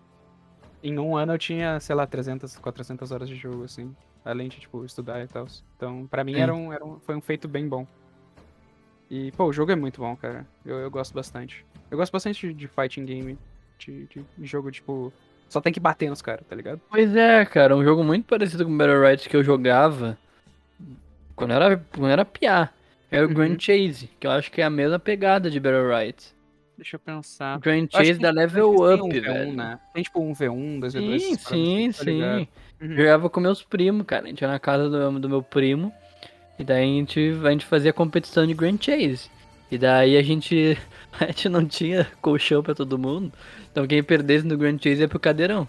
em 0.85 0.99
um 0.99 1.17
ano 1.17 1.33
eu 1.33 1.39
tinha, 1.39 1.81
sei 1.81 1.95
lá, 1.97 2.07
300, 2.07 2.57
400 2.59 3.11
horas 3.11 3.29
de 3.29 3.35
jogo, 3.37 3.65
assim. 3.65 3.95
Além 4.25 4.49
de, 4.49 4.61
tipo, 4.61 4.85
estudar 4.85 5.23
e 5.23 5.27
tal. 5.27 5.47
Então, 5.77 6.07
pra 6.07 6.23
mim, 6.25 6.35
Sim. 6.35 6.41
era 6.41 6.55
um, 6.55 6.73
era 6.73 6.85
um, 6.85 6.99
foi 7.01 7.15
um 7.17 7.21
feito 7.21 7.49
bem 7.49 7.69
bom. 7.69 7.87
E, 9.11 9.31
pô, 9.33 9.45
o 9.45 9.53
jogo 9.53 9.71
é 9.73 9.77
muito 9.77 10.01
bom, 10.01 10.17
cara. 10.17 10.47
Eu, 10.65 10.77
eu 10.79 10.91
gosto 10.91 11.13
bastante. 11.15 11.65
Eu 11.91 11.99
gosto 11.99 12.13
bastante 12.13 12.49
de, 12.49 12.55
de 12.55 12.69
fighting 12.69 13.05
game. 13.05 13.39
De, 13.79 14.07
de, 14.07 14.25
de 14.39 14.47
jogo, 14.47 14.71
tipo, 14.71 15.13
só 15.49 15.61
tem 15.61 15.73
que 15.73 15.81
bater 15.81 16.09
nos 16.09 16.23
caras, 16.23 16.47
tá 16.49 16.57
ligado? 16.57 16.81
Pois 16.89 17.15
é, 17.15 17.45
cara, 17.45 17.77
um 17.77 17.85
jogo 17.85 18.03
muito 18.03 18.27
parecido 18.27 18.65
com 18.65 18.77
Battle 18.77 19.01
Right 19.03 19.29
que 19.29 19.37
eu 19.37 19.43
jogava 19.43 20.17
quando 21.37 21.53
era, 21.53 21.77
quando 21.77 22.09
era 22.11 22.25
piá. 22.25 22.71
Era 23.11 23.27
o 23.27 23.29
Uhum. 23.29 23.35
Grand 23.35 23.59
Chase, 23.61 24.09
que 24.19 24.27
eu 24.27 24.31
acho 24.31 24.51
que 24.51 24.61
é 24.61 24.65
a 24.65 24.71
mesma 24.71 24.99
pegada 24.99 25.51
de 25.51 25.61
Battle 25.61 25.89
Right. 25.89 26.34
Deixa 26.77 26.97
eu 26.97 27.01
pensar. 27.01 27.59
Grand 27.61 27.87
Chase 27.91 28.15
que- 28.15 28.19
da 28.21 28.31
Level 28.31 28.75
Up, 28.75 29.03
um 29.03 29.09
V1, 29.09 29.21
velho. 29.23 29.53
né? 29.53 29.79
Tem 29.93 30.03
tipo 30.03 30.21
um 30.21 30.33
V1, 30.33 30.81
2V2. 30.81 30.91
Sim, 31.23 31.33
essas 31.33 31.43
paradas 31.45 31.47
sim, 31.47 31.89
assim, 31.89 31.93
tá 32.05 32.11
ligado? 32.11 32.39
sim. 32.41 32.49
Uhum. 32.83 32.97
Jogava 32.97 33.31
com 33.31 33.41
meus 33.41 33.63
primos, 33.63 34.07
cara. 34.07 34.25
A 34.25 34.29
gente 34.29 34.41
ia 34.43 34.49
na 34.49 34.59
casa 34.59 34.89
do, 34.91 35.21
do 35.21 35.29
meu 35.29 35.43
primo. 35.43 35.93
E 36.59 36.65
daí 36.65 36.83
a 36.83 36.87
gente, 36.87 37.35
a 37.45 37.51
gente 37.51 37.65
fazia 37.65 37.93
competição 37.93 38.47
de 38.47 38.55
Grand 38.55 38.77
Chase. 38.81 39.31
E 39.71 39.79
daí 39.79 40.17
a 40.17 40.23
gente, 40.23 40.77
a 41.19 41.27
gente 41.27 41.49
não 41.49 41.65
tinha 41.65 42.07
colchão 42.21 42.63
pra 42.63 42.75
todo 42.75 42.99
mundo. 42.99 43.33
Então 43.71 43.87
quem 43.87 44.03
perdesse 44.03 44.45
no 44.47 44.57
Grand 44.59 44.79
Chase 44.79 45.01
ia 45.01 45.09
pro 45.09 45.19
cadeirão. 45.21 45.67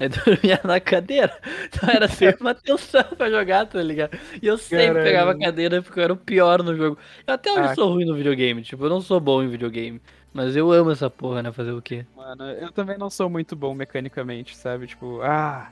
Aí 0.00 0.08
dormia 0.24 0.60
na 0.64 0.80
cadeira. 0.80 1.36
Então 1.66 1.88
era 1.88 2.08
sempre 2.08 2.40
uma 2.40 2.54
tensão 2.54 3.04
pra 3.16 3.30
jogar, 3.30 3.66
tá 3.66 3.80
ligado? 3.82 4.18
E 4.42 4.46
eu 4.46 4.56
sempre 4.58 4.86
Caralho. 4.86 5.04
pegava 5.04 5.30
a 5.32 5.38
cadeira 5.38 5.82
porque 5.82 6.00
eu 6.00 6.04
era 6.04 6.12
o 6.12 6.16
pior 6.16 6.62
no 6.64 6.74
jogo. 6.76 6.98
Eu 7.26 7.34
até 7.34 7.52
hoje 7.52 7.60
Ah. 7.62 7.74
sou 7.74 7.92
ruim 7.92 8.04
no 8.04 8.14
videogame. 8.16 8.62
Tipo, 8.62 8.84
eu 8.86 8.90
não 8.90 9.00
sou 9.00 9.20
bom 9.20 9.40
em 9.42 9.48
videogame. 9.48 10.00
Mas 10.34 10.56
eu 10.56 10.70
amo 10.72 10.90
essa 10.90 11.08
porra, 11.08 11.42
né? 11.42 11.52
Fazer 11.52 11.70
o 11.72 11.80
quê? 11.80 12.04
Mano, 12.16 12.44
eu 12.50 12.72
também 12.72 12.98
não 12.98 13.08
sou 13.08 13.30
muito 13.30 13.54
bom 13.54 13.72
mecanicamente, 13.72 14.56
sabe? 14.56 14.88
Tipo, 14.88 15.20
ah, 15.22 15.70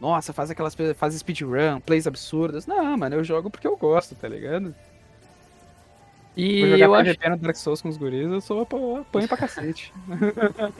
nossa, 0.00 0.32
faz 0.32 0.50
aquelas 0.50 0.76
faz 0.96 1.14
speedrun, 1.14 1.80
plays 1.80 2.06
absurdas. 2.06 2.64
Não, 2.66 2.96
mano, 2.96 3.16
eu 3.16 3.24
jogo 3.24 3.50
porque 3.50 3.66
eu 3.66 3.76
gosto, 3.76 4.14
tá 4.14 4.28
ligado? 4.28 4.72
E 6.36 6.60
Vou 6.60 6.68
jogar 6.68 6.84
eu 6.86 6.94
acho 6.94 7.04
PVP 7.10 7.28
no 7.30 7.36
Dark 7.38 7.56
Souls 7.56 7.82
com 7.82 7.88
os 7.88 7.96
guris, 7.96 8.30
eu 8.30 8.40
sou 8.40 8.60
apanho 8.62 9.04
pra 9.26 9.36
cacete. 9.36 9.92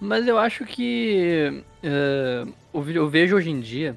Mas 0.00 0.26
eu 0.26 0.38
acho 0.38 0.64
que 0.64 1.62
vídeo- 2.74 3.02
eu 3.02 3.08
vejo 3.08 3.36
hoje 3.36 3.50
em 3.50 3.60
dia 3.60 3.96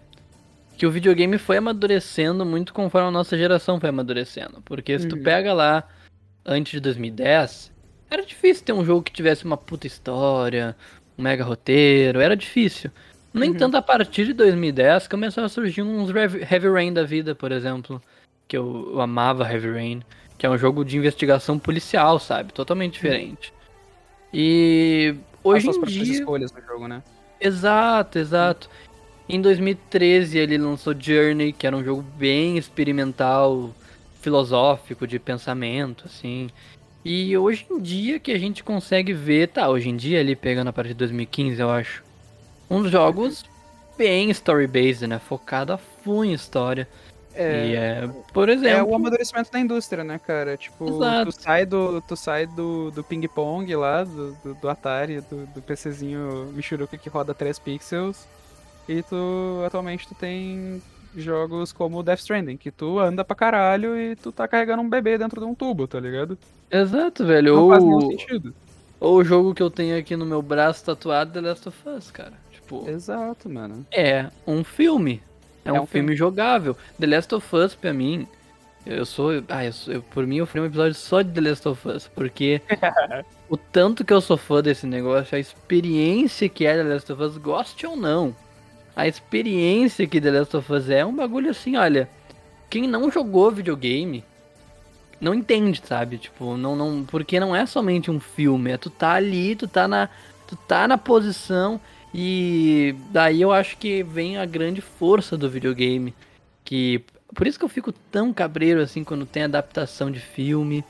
que 0.77 0.86
o 0.86 0.91
videogame 0.91 1.38
foi 1.39 1.57
amadurecendo 1.57 2.45
muito 2.45 2.73
conforme 2.73 3.07
a 3.07 3.12
nossa 3.12 3.36
geração 3.38 3.79
foi 3.79 3.89
amadurecendo. 3.89 4.62
Porque 4.63 4.97
se 4.99 5.07
tu 5.07 5.15
Uhum. 5.15 5.23
pega 5.23 5.53
lá 5.53 5.84
antes 6.45 6.71
de 6.71 6.79
2010, 6.79 7.71
era 8.12 8.26
difícil 8.26 8.65
ter 8.65 8.74
um 8.74 8.84
jogo 8.84 9.02
que 9.02 9.12
tivesse 9.12 9.45
uma 9.45 9.56
puta 9.56 9.88
história, 9.88 10.76
um 11.17 11.24
mega 11.24 11.43
roteiro, 11.45 12.19
era 12.19 12.36
difícil. 12.36 12.91
No 13.34 13.41
Uhum. 13.41 13.47
entanto, 13.47 13.78
a 13.78 13.82
partir 13.82 14.26
de 14.26 14.34
2010 14.34 15.08
começaram 15.08 15.45
a 15.45 15.50
surgir 15.50 15.82
uns 15.82 16.10
Heavy 16.13 16.67
Rain 16.67 16.91
da 16.91 17.04
vida, 17.04 17.34
por 17.34 17.54
exemplo, 17.54 18.02
que 18.47 18.58
eu, 18.58 18.91
eu 18.93 19.00
amava 19.00 19.50
Heavy 19.50 19.71
Rain, 19.71 20.04
que 20.38 20.45
é 20.45 20.50
um 20.50 20.58
jogo 20.58 20.84
de 20.84 20.97
investigação 20.97 21.58
policial, 21.58 22.19
sabe? 22.19 22.52
Totalmente 22.52 22.93
diferente. 22.93 23.54
E 24.34 25.15
hoje 25.41 25.71
suas 25.71 25.95
em 25.95 26.04
dia 26.04 26.13
escolhas 26.15 26.52
no 26.52 26.62
jogo, 26.62 26.88
né? 26.89 27.02
Exato, 27.39 28.19
exato. 28.19 28.69
Em 29.30 29.41
2013 29.41 30.38
ele 30.38 30.58
lançou 30.58 30.93
Journey, 31.00 31.54
que 31.54 31.65
era 31.65 31.76
um 31.76 31.84
jogo 31.84 32.02
bem 32.02 32.58
experimental, 32.58 33.74
filosófico, 34.19 35.08
de 35.08 35.17
pensamento, 35.17 36.04
assim. 36.06 36.50
E 37.03 37.35
hoje 37.37 37.65
em 37.69 37.79
dia 37.79 38.19
que 38.19 38.31
a 38.31 38.37
gente 38.37 38.63
consegue 38.63 39.13
ver, 39.13 39.49
tá, 39.49 39.67
hoje 39.69 39.89
em 39.89 39.95
dia 39.95 40.19
ali 40.19 40.35
pegando 40.35 40.67
a 40.69 40.73
partir 40.73 40.89
de 40.89 40.95
2015, 40.95 41.59
eu 41.59 41.69
acho, 41.69 42.03
uns 42.69 42.91
jogos 42.91 43.43
bem 43.97 44.29
story-based, 44.29 45.07
né, 45.07 45.19
focado 45.19 45.73
a 45.73 45.77
full 45.77 46.25
em 46.25 46.33
história. 46.33 46.87
E 47.33 47.75
é, 47.75 48.09
por 48.33 48.49
É 48.49 48.53
exemplo, 48.53 48.91
o 48.91 48.95
amadurecimento 48.95 49.51
da 49.51 49.59
indústria, 49.59 50.03
né, 50.03 50.19
cara? 50.19 50.57
Tipo, 50.57 50.89
Exato. 50.89 51.31
tu 51.31 51.41
sai 51.41 51.65
do, 51.65 52.01
tu 52.01 52.15
sai 52.15 52.45
do, 52.45 52.91
do 52.91 53.03
ping-pong 53.03 53.73
lá, 53.75 54.03
do, 54.03 54.33
do, 54.43 54.53
do 54.55 54.69
Atari, 54.69 55.21
do, 55.21 55.45
do 55.47 55.61
PCzinho 55.61 56.51
Michuruca 56.53 56.97
que 56.97 57.09
roda 57.09 57.33
3 57.33 57.57
pixels, 57.59 58.27
e 58.87 59.01
tu, 59.03 59.63
atualmente, 59.65 60.07
tu 60.07 60.13
tem 60.13 60.81
jogos 61.15 61.71
como 61.71 62.02
Death 62.04 62.19
Stranding, 62.19 62.58
que 62.58 62.71
tu 62.71 63.00
anda 63.00 63.24
pra 63.24 63.36
caralho 63.36 63.97
e 63.97 64.15
tu 64.15 64.32
tá 64.32 64.47
carregando 64.47 64.82
um 64.82 64.89
bebê 64.89 65.17
dentro 65.17 65.39
de 65.41 65.45
um 65.45 65.54
tubo, 65.56 65.88
tá 65.88 66.00
ligado? 66.00 66.38
exato, 66.69 67.26
velho. 67.26 67.56
Não 67.56 67.69
faz 67.69 67.84
nenhum 67.84 67.95
Ou, 67.95 68.12
sentido. 68.12 68.54
ou 69.00 69.15
o 69.17 69.24
jogo 69.24 69.54
que 69.54 69.62
eu 69.62 69.69
tenho 69.69 69.97
aqui 69.97 70.15
no 70.15 70.26
meu 70.26 70.41
braço 70.41 70.86
tatuado, 70.86 71.32
The 71.34 71.41
Last 71.41 71.67
of 71.67 71.78
Us, 71.89 72.10
cara. 72.12 72.34
Tipo, 72.52 72.89
Exato, 72.89 73.50
mano. 73.50 73.86
É 73.91 74.28
um 74.47 74.63
filme. 74.63 75.21
É, 75.65 75.69
É 75.69 75.74
um, 75.74 75.84
um 75.84 75.86
filme, 75.86 76.08
filme. 76.08 76.15
jogável. 76.15 76.76
The 77.00 77.08
Last 77.08 77.36
of 77.36 77.56
Us, 77.56 77.76
pra 77.76 77.91
mim, 77.93 78.26
eu 78.86 79.06
sou. 79.06 79.32
Ah, 79.50 79.65
eu 79.65 79.74
sou, 79.74 79.93
eu- 79.95 80.02
por 80.02 80.26
mim, 80.26 80.38
eu 80.38 80.45
faria 80.47 80.63
um 80.63 80.65
episódio 80.65 80.95
só 80.95 81.21
de 81.21 81.30
The 81.32 81.41
Last 81.50 81.67
of 81.67 81.88
Us. 81.89 82.08
Porque 82.08 82.62
o 83.50 83.58
tanto 83.58 84.06
que 84.06 84.13
eu 84.13 84.21
sou 84.21 84.38
fã 84.38 84.62
desse 84.62 84.88
negócio, 84.88 85.36
a 85.36 85.39
experiência 85.39 86.47
que 86.50 86.65
é 86.65 86.76
The 86.78 86.84
Last 86.84 87.12
of 87.12 87.21
Us, 87.21 87.38
goste 87.38 87.86
ou 87.86 87.95
não. 87.97 88.34
A 88.95 89.08
experiência 89.08 90.08
que 90.08 90.19
The 90.19 90.32
Last 90.32 90.58
of 90.58 90.71
Us 90.71 90.89
é 90.89 91.06
um 91.06 91.15
bagulho 91.15 91.49
assim, 91.49 91.77
olha. 91.77 92.10
Quem 92.69 92.88
não 92.88 93.12
jogou 93.12 93.51
videogame 93.51 94.23
não 95.21 95.36
entende, 95.36 95.82
sabe? 95.86 96.17
Tipo, 96.17 96.58
não, 96.58 96.75
não. 96.75 97.06
Porque 97.06 97.39
não 97.39 97.56
é 97.56 97.65
somente 97.65 98.10
um 98.10 98.19
filme, 98.19 98.71
é 98.71 98.77
tu 98.77 98.89
tá 98.89 99.13
ali, 99.13 99.56
tu 99.56 99.67
tá 99.67 99.88
na. 99.88 100.10
Tu 100.47 100.56
tá 100.67 100.86
na 100.86 100.97
posição 100.97 101.80
E 102.13 102.93
daí 103.10 103.41
eu 103.41 103.54
acho 103.54 103.77
que 103.77 104.04
vem 104.04 104.38
a 104.38 104.45
grande 104.45 104.82
força 104.82 105.38
do 105.38 105.49
videogame. 105.49 106.13
Que. 106.65 107.04
Por 107.34 107.47
isso 107.47 107.58
que 107.58 107.63
eu 107.63 107.69
fico 107.69 107.93
tão 107.93 108.34
cabreiro 108.34 108.82
assim 108.82 109.04
quando 109.04 109.25
tem 109.25 109.43
adaptação 109.43 110.12
de 110.12 110.19
filme. 110.19 110.84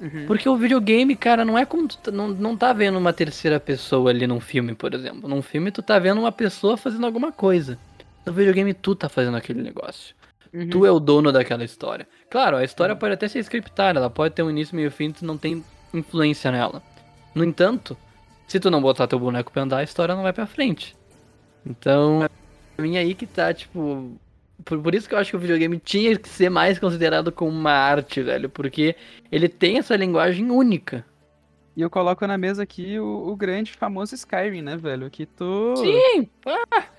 Uhum. 0.00 0.26
Porque 0.26 0.48
o 0.48 0.56
videogame, 0.56 1.14
cara, 1.14 1.44
não 1.44 1.58
é 1.58 1.66
como 1.66 1.86
tu 1.86 1.98
tá- 1.98 2.10
não, 2.10 2.28
não 2.28 2.56
tá 2.56 2.72
vendo 2.72 2.96
uma 2.98 3.12
terceira 3.12 3.60
pessoa 3.60 4.10
ali 4.10 4.26
num 4.26 4.40
filme, 4.40 4.74
por 4.74 4.94
exemplo. 4.94 5.28
Num 5.28 5.42
filme 5.42 5.70
tu 5.70 5.82
tá 5.82 5.98
vendo 5.98 6.20
uma 6.20 6.32
pessoa 6.32 6.76
fazendo 6.76 7.04
alguma 7.04 7.30
coisa. 7.30 7.78
No 8.24 8.32
videogame 8.32 8.72
tu 8.72 8.94
tá 8.94 9.08
fazendo 9.08 9.36
aquele 9.36 9.62
negócio. 9.62 10.14
Uhum. 10.52 10.68
Tu 10.68 10.86
é 10.86 10.90
o 10.90 10.98
dono 10.98 11.30
daquela 11.30 11.62
história. 11.64 12.08
Claro, 12.30 12.56
a 12.56 12.64
história 12.64 12.96
pode 12.96 13.14
até 13.14 13.28
ser 13.28 13.38
scriptada, 13.40 13.98
ela 14.00 14.10
pode 14.10 14.34
ter 14.34 14.42
um 14.42 14.50
início, 14.50 14.74
meio 14.74 14.88
e 14.88 14.90
fim, 14.90 15.10
tu 15.10 15.24
não 15.24 15.36
tem 15.36 15.62
influência 15.92 16.50
nela. 16.50 16.82
No 17.34 17.44
entanto, 17.44 17.96
se 18.48 18.58
tu 18.58 18.70
não 18.70 18.80
botar 18.80 19.06
teu 19.06 19.18
boneco 19.18 19.52
pra 19.52 19.62
andar, 19.62 19.78
a 19.78 19.82
história 19.84 20.14
não 20.14 20.22
vai 20.22 20.32
pra 20.32 20.46
frente. 20.46 20.96
Então, 21.64 22.26
pra 22.76 22.82
mim 22.82 22.96
é 22.96 23.00
aí 23.00 23.14
que 23.14 23.26
tá, 23.26 23.52
tipo. 23.52 24.12
Por, 24.64 24.80
por 24.80 24.94
isso 24.94 25.08
que 25.08 25.14
eu 25.14 25.18
acho 25.18 25.30
que 25.30 25.36
o 25.36 25.40
videogame 25.40 25.78
tinha 25.78 26.16
que 26.18 26.28
ser 26.28 26.50
mais 26.50 26.78
considerado 26.78 27.30
como 27.32 27.50
uma 27.50 27.72
arte, 27.72 28.22
velho. 28.22 28.48
Porque 28.48 28.94
ele 29.30 29.48
tem 29.48 29.78
essa 29.78 29.96
linguagem 29.96 30.50
única. 30.50 31.04
E 31.76 31.82
eu 31.82 31.88
coloco 31.88 32.26
na 32.26 32.36
mesa 32.36 32.64
aqui 32.64 32.98
o, 32.98 33.28
o 33.30 33.36
grande 33.36 33.72
famoso 33.72 34.14
Skyrim, 34.14 34.60
né, 34.60 34.76
velho? 34.76 35.08
Que 35.08 35.24
tu. 35.24 35.74
Sim, 35.76 36.28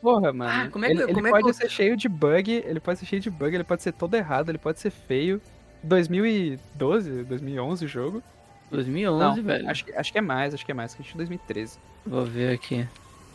Porra, 0.01 0.31
mano. 0.33 0.71
como 0.71 0.85
é 0.85 0.87
que- 0.87 0.93
ele 0.95 1.03
ele 1.03 1.13
como 1.13 1.27
é 1.27 1.29
pode 1.29 1.43
que 1.47 1.53
ser 1.53 1.69
cheio 1.69 1.95
de 1.97 2.07
bug, 2.09 2.49
ele 2.65 2.79
pode 2.79 2.99
ser 2.99 3.05
cheio 3.05 3.21
de 3.21 3.29
bug, 3.29 3.53
ele 3.53 3.63
pode 3.65 3.83
ser 3.83 3.91
todo 3.91 4.15
errado, 4.15 4.49
ele 4.49 4.57
pode 4.57 4.79
ser 4.79 4.89
feio. 4.89 5.41
2012, 5.83 7.23
2011 7.23 7.85
o 7.85 7.87
jogo. 7.87 8.23
2011, 8.71 9.19
Não, 9.41 9.43
velho. 9.43 9.69
Acho, 9.69 9.83
que- 9.85 9.93
acho 9.93 10.11
que 10.11 10.17
é 10.17 10.21
mais, 10.21 10.53
acho 10.53 10.65
que 10.65 10.71
é 10.71 10.73
mais, 10.75 10.93
que 10.95 11.01
acho 11.01 11.09
que 11.11 11.15
é 11.17 11.17
2013. 11.17 11.77
Vou 12.05 12.25
ver 12.25 12.53
aqui. 12.53 12.87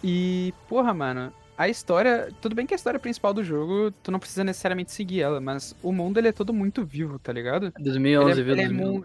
E, 0.03 0.53
porra, 0.69 0.95
mano, 0.95 1.33
a 1.57 1.69
história. 1.69 2.29
Tudo 2.41 2.55
bem 2.55 2.67
que 2.67 2.75
a 2.75 2.77
história 2.77 2.99
principal 3.01 3.33
do 3.33 3.43
jogo, 3.43 3.91
tu 4.03 4.11
não 4.11 4.19
precisa 4.19 4.45
necessariamente 4.45 4.93
seguir 4.93 5.21
ela, 5.23 5.41
mas 5.41 5.75
o 5.83 5.93
mundo 5.93 6.19
ele 6.19 6.29
é 6.29 6.33
todo 6.33 6.53
muito 6.53 6.85
vivo, 6.85 7.19
tá 7.19 7.33
ligado? 7.33 7.73
2011, 7.79 8.31
ele 8.31 8.41
é, 8.41 8.45
viu? 8.45 8.53
ele 8.55 8.63
é 8.63 8.67
2011. 8.69 8.99
mu- 8.99 9.05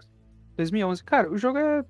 2011. 0.56 1.04
Cara, 1.04 1.30
o 1.30 1.38
jogo 1.38 1.58
é. 1.58 1.84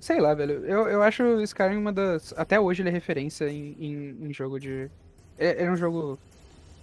Sei 0.00 0.20
lá, 0.20 0.32
velho. 0.34 0.64
Eu, 0.64 0.86
eu 0.88 1.02
acho 1.02 1.22
o 1.22 1.42
Skyrim 1.42 1.76
uma 1.76 1.92
das. 1.92 2.32
Até 2.36 2.58
hoje 2.60 2.82
ele 2.82 2.88
é 2.88 2.92
referência 2.92 3.50
em, 3.50 3.76
em, 3.78 4.26
em 4.28 4.32
jogo 4.32 4.58
de. 4.60 4.88
É, 5.36 5.64
é 5.64 5.70
um 5.70 5.76
jogo 5.76 6.18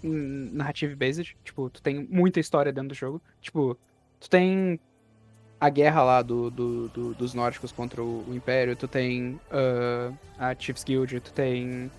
narrative 0.04 0.96
based. 0.96 1.36
Tipo, 1.44 1.70
tu 1.70 1.82
tem 1.82 2.08
muita 2.12 2.40
história 2.40 2.72
dentro 2.72 2.90
do 2.90 2.96
jogo. 2.96 3.22
Tipo, 3.42 3.78
tu 4.20 4.30
tem 4.30 4.80
a 5.60 5.70
guerra 5.70 6.04
lá 6.04 6.22
do, 6.22 6.52
do- 6.52 6.90
do- 6.90 7.14
dos 7.16 7.34
nórdicos 7.34 7.72
contra 7.72 8.04
o, 8.04 8.24
o 8.30 8.36
Império. 8.36 8.76
Tu 8.76 8.88
tem 8.88 9.40
ah, 9.50 10.12
a 10.52 10.56
Chiefs 10.60 10.84
Guild. 10.84 11.20
Tu 11.22 11.32
tem 11.34 11.90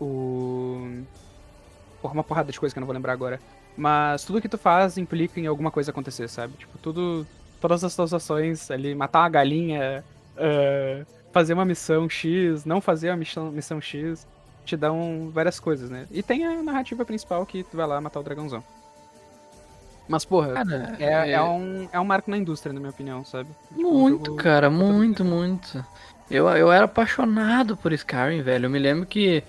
o. 0.00 1.02
Porra, 2.00 2.14
uma 2.14 2.24
porrada 2.24 2.50
de 2.50 2.58
coisa 2.58 2.74
que 2.74 2.78
eu 2.78 2.80
não 2.80 2.86
vou 2.86 2.94
lembrar 2.94 3.12
agora. 3.12 3.40
Mas 3.76 4.24
tudo 4.24 4.40
que 4.40 4.48
tu 4.48 4.58
faz 4.58 4.98
implica 4.98 5.38
em 5.38 5.46
alguma 5.46 5.70
coisa 5.70 5.90
acontecer, 5.90 6.28
sabe? 6.28 6.54
Tipo, 6.58 6.78
tudo. 6.78 7.26
Todas 7.60 7.84
as 7.84 7.94
tuas 7.94 8.14
ações 8.14 8.70
ali, 8.70 8.94
matar 8.94 9.20
uma 9.20 9.28
galinha, 9.28 10.02
ah, 10.36 11.04
fazer 11.32 11.54
uma 11.54 11.64
missão 11.64 12.08
X, 12.08 12.64
não 12.64 12.80
fazer 12.80 13.10
uma 13.10 13.16
missão, 13.16 13.52
missão 13.52 13.80
X, 13.80 14.26
te 14.64 14.76
dão 14.76 15.30
várias 15.32 15.60
coisas, 15.60 15.90
né? 15.90 16.06
E 16.10 16.22
tem 16.22 16.44
a 16.44 16.62
narrativa 16.62 17.04
principal 17.04 17.44
que 17.46 17.62
tu 17.64 17.76
vai 17.76 17.86
lá 17.86 18.00
matar 18.00 18.20
o 18.20 18.22
dragãozão. 18.22 18.62
Mas, 20.08 20.24
porra, 20.24 20.54
Cara, 20.54 20.96
é, 20.98 21.32
é 21.32 21.42
um, 21.42 21.88
é 21.92 22.00
um 22.00 22.04
marco 22.04 22.30
na 22.30 22.36
indústria, 22.36 22.72
na 22.72 22.80
minha 22.80 22.90
opinião, 22.90 23.24
sabe? 23.24 23.48
Tipo, 23.68 23.88
um 23.88 24.00
Muito, 24.00 24.34
cara, 24.34 24.68
muito, 24.68 25.24
muito. 25.24 25.84
Eu, 26.28 26.48
eu 26.48 26.72
era 26.72 26.86
apaixonado 26.86 27.76
por 27.76 27.92
Skyrim, 27.92 28.42
velho. 28.42 28.66
Eu 28.66 28.70
me 28.70 28.78
lembro 28.78 29.06
que 29.06 29.44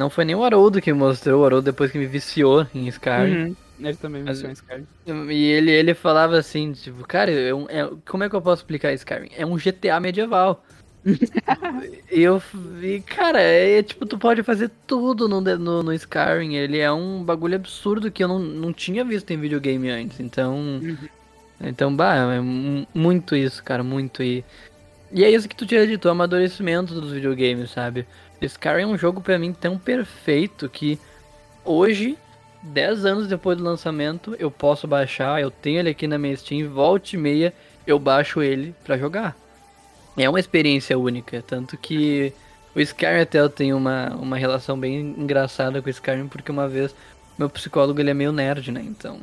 não 0.00 0.08
foi 0.10 0.24
nem 0.24 0.34
o 0.34 0.42
Haroldo 0.42 0.80
que 0.80 0.92
mostrou, 0.92 1.42
o 1.42 1.44
Haroldo 1.44 1.66
depois 1.66 1.92
que 1.92 1.98
me 1.98 2.06
viciou 2.06 2.66
em 2.74 2.88
Skyrim. 2.88 3.44
Uhum. 3.48 3.56
Ele 3.80 3.96
também 3.96 4.22
Mas- 4.22 4.42
menciona 4.42 4.52
Skyrim. 4.54 5.30
E 5.30 5.44
ele, 5.52 5.70
ele 5.70 5.94
falava 5.94 6.36
assim, 6.38 6.72
tipo, 6.72 7.06
cara, 7.06 7.30
é 7.30 7.50
é- 7.68 7.90
como 8.08 8.24
é 8.24 8.28
que 8.28 8.34
eu 8.34 8.42
posso 8.42 8.62
explicar 8.62 8.92
Skyrim? 8.94 9.28
É 9.36 9.44
um 9.46 9.56
GTA 9.58 10.00
medieval. 10.00 10.64
e 12.12 12.20
eu, 12.22 12.42
e, 12.82 13.00
cara, 13.00 13.40
é 13.40 13.82
tipo, 13.82 14.04
tu 14.04 14.18
pode 14.18 14.42
fazer 14.42 14.70
tudo 14.86 15.28
no, 15.28 15.40
de- 15.40 15.56
no, 15.56 15.82
no 15.82 15.92
Skyrim. 15.94 16.54
Ele 16.56 16.78
é 16.78 16.90
um 16.92 17.22
bagulho 17.24 17.56
absurdo 17.56 18.10
que 18.10 18.22
eu 18.24 18.28
não, 18.28 18.38
não 18.38 18.72
tinha 18.72 19.04
visto 19.04 19.30
em 19.30 19.38
videogame 19.40 19.88
antes. 19.90 20.20
Então, 20.20 20.80
então, 21.60 21.94
bah, 21.94 22.34
é 22.34 22.40
mu- 22.40 22.86
muito 22.94 23.34
isso, 23.36 23.62
cara, 23.64 23.82
muito. 23.82 24.22
E, 24.22 24.44
e 25.12 25.24
é 25.24 25.30
isso 25.30 25.48
que 25.48 25.56
tu 25.56 25.64
tinha 25.66 25.86
dito, 25.86 26.06
o 26.06 26.10
amadurecimento 26.10 27.00
dos 27.00 27.12
videogames, 27.12 27.70
sabe? 27.70 28.06
Skyrim 28.46 28.82
é 28.82 28.86
um 28.86 28.98
jogo 28.98 29.20
pra 29.20 29.38
mim 29.38 29.52
tão 29.52 29.78
perfeito 29.78 30.68
que 30.68 30.98
hoje, 31.64 32.16
10 32.62 33.04
anos 33.04 33.28
depois 33.28 33.58
do 33.58 33.64
lançamento, 33.64 34.34
eu 34.38 34.50
posso 34.50 34.86
baixar, 34.86 35.40
eu 35.40 35.50
tenho 35.50 35.80
ele 35.80 35.90
aqui 35.90 36.06
na 36.06 36.18
minha 36.18 36.36
Steam, 36.36 36.70
volta 36.70 37.14
e 37.14 37.18
meia 37.18 37.54
eu 37.86 37.98
baixo 37.98 38.42
ele 38.42 38.74
pra 38.84 38.96
jogar. 38.96 39.36
É 40.16 40.28
uma 40.28 40.40
experiência 40.40 40.98
única, 40.98 41.42
tanto 41.42 41.76
que 41.76 42.32
o 42.74 42.80
Skyrim 42.80 43.20
até 43.20 43.40
eu 43.40 43.48
tenho 43.48 43.76
uma, 43.76 44.10
uma 44.14 44.36
relação 44.36 44.78
bem 44.78 45.14
engraçada 45.18 45.80
com 45.80 45.88
o 45.88 45.90
Skyrim, 45.90 46.28
porque 46.28 46.52
uma 46.52 46.68
vez 46.68 46.94
meu 47.38 47.48
psicólogo 47.48 48.00
ele 48.00 48.10
é 48.10 48.14
meio 48.14 48.32
nerd, 48.32 48.70
né? 48.70 48.82
Então, 48.84 49.20